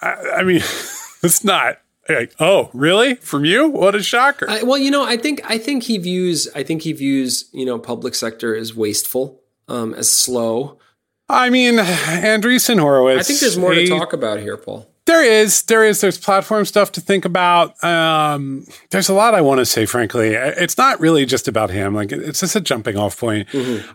I, 0.00 0.14
I 0.38 0.42
mean, 0.42 0.62
it's 1.22 1.44
not 1.44 1.78
like, 2.08 2.34
oh, 2.40 2.70
really? 2.72 3.14
From 3.16 3.44
you? 3.44 3.68
What 3.68 3.94
a 3.94 4.02
shocker! 4.02 4.48
I, 4.48 4.62
well, 4.62 4.78
you 4.78 4.90
know, 4.90 5.04
I 5.04 5.16
think 5.16 5.40
I 5.48 5.58
think 5.58 5.84
he 5.84 5.98
views 5.98 6.48
I 6.54 6.62
think 6.62 6.82
he 6.82 6.92
views 6.92 7.48
you 7.52 7.64
know 7.64 7.78
public 7.78 8.14
sector 8.14 8.54
as 8.56 8.74
wasteful, 8.74 9.40
um, 9.68 9.94
as 9.94 10.10
slow. 10.10 10.78
I 11.28 11.48
mean, 11.48 11.76
Andreessen 11.76 12.78
Horowitz. 12.78 13.20
I 13.20 13.22
think 13.22 13.40
there's 13.40 13.56
more 13.56 13.72
to 13.72 13.86
talk 13.86 14.12
about 14.12 14.40
here, 14.40 14.56
Paul. 14.56 14.91
There 15.04 15.24
is, 15.24 15.62
there 15.64 15.84
is, 15.84 16.00
there's 16.00 16.16
platform 16.16 16.64
stuff 16.64 16.92
to 16.92 17.00
think 17.00 17.24
about. 17.24 17.82
Um, 17.82 18.64
there's 18.90 19.08
a 19.08 19.14
lot 19.14 19.34
I 19.34 19.40
want 19.40 19.58
to 19.58 19.66
say, 19.66 19.84
frankly. 19.84 20.28
It's 20.34 20.78
not 20.78 21.00
really 21.00 21.26
just 21.26 21.48
about 21.48 21.70
him. 21.70 21.94
Like 21.94 22.12
it's 22.12 22.40
just 22.40 22.54
a 22.54 22.60
jumping 22.60 22.96
off 22.96 23.18
point. 23.18 23.48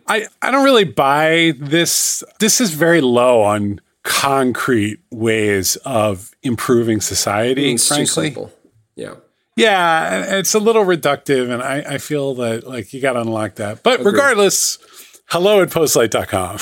I, 0.08 0.28
I 0.42 0.52
don't 0.52 0.66
really 0.66 0.84
buy 0.84 1.54
this. 1.58 2.24
This 2.40 2.60
is 2.60 2.72
very 2.72 3.00
low 3.00 3.42
on 3.42 3.80
concrete 4.04 5.00
ways 5.12 5.76
of 5.78 6.32
improving 6.44 7.00
society, 7.02 7.74
It's 7.74 7.88
frankly. 7.88 8.36
Yeah. 8.96 9.16
Yeah, 9.56 10.38
it's 10.38 10.54
a 10.54 10.60
little 10.60 10.86
reductive, 10.86 11.50
and 11.50 11.64
I, 11.64 11.96
I 11.96 11.98
feel 11.98 12.36
that 12.36 12.68
like 12.68 12.94
you 12.94 13.02
got 13.02 13.14
to 13.14 13.22
unlock 13.22 13.56
that. 13.56 13.82
But 13.82 14.02
regardless, 14.06 14.78
hello 15.30 15.64
at 15.64 15.70
postlight.com. 15.70 16.60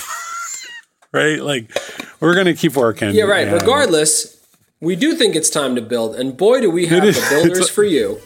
right? 1.11 1.41
Like 1.41 1.77
we're 2.21 2.35
going 2.35 2.45
to 2.45 2.53
keep 2.53 2.75
working. 2.75 3.13
Yeah, 3.13 3.25
right. 3.25 3.51
Regardless, 3.51 4.34
we 4.81 4.95
do 4.95 5.15
think 5.15 5.35
it's 5.35 5.49
time 5.49 5.75
to 5.75 5.81
build, 5.81 6.15
and 6.15 6.35
boy, 6.35 6.61
do 6.61 6.69
we 6.69 6.85
have 6.87 7.03
is- 7.03 7.15
the 7.29 7.35
builders 7.35 7.69
for 7.69 7.83
you. 7.83 8.19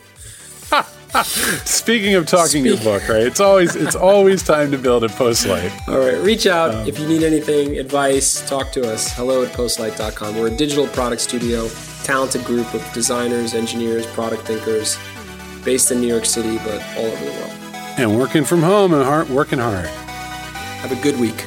Speaking 1.66 2.14
of 2.14 2.28
talking 2.28 2.64
your 2.64 2.78
book, 2.78 3.08
right? 3.10 3.24
It's 3.24 3.40
always 3.40 3.76
it's 3.76 3.96
always 3.96 4.44
time 4.44 4.70
to 4.72 4.78
build 4.78 5.04
a 5.04 5.08
postlight. 5.08 5.72
All 5.88 5.98
right, 5.98 6.22
reach 6.22 6.46
out 6.46 6.74
Um, 6.76 6.88
if 6.88 7.00
you 7.00 7.08
need 7.08 7.24
anything, 7.24 7.80
advice, 7.80 8.48
talk 8.48 8.72
to 8.74 8.88
us. 8.92 9.12
Hello 9.16 9.44
at 9.44 9.52
postlight.com. 9.54 10.38
We're 10.38 10.48
a 10.54 10.56
digital 10.56 10.86
product 10.90 11.22
studio, 11.24 11.68
talented 12.04 12.46
group 12.46 12.72
of 12.76 12.88
designers, 12.94 13.56
engineers, 13.56 14.06
product 14.06 14.44
thinkers, 14.44 14.98
based 15.66 15.90
in 15.92 16.00
New 16.00 16.08
York 16.08 16.26
City, 16.26 16.58
but 16.60 16.80
all 16.96 17.06
over 17.06 17.26
the 17.26 17.32
world. 17.32 17.52
And 17.98 18.16
working 18.16 18.44
from 18.44 18.62
home 18.62 18.94
and 18.94 19.04
hard, 19.04 19.30
working 19.30 19.58
hard. 19.58 19.88
Have 19.88 20.92
a 20.92 21.02
good 21.02 21.20
week. 21.20 21.44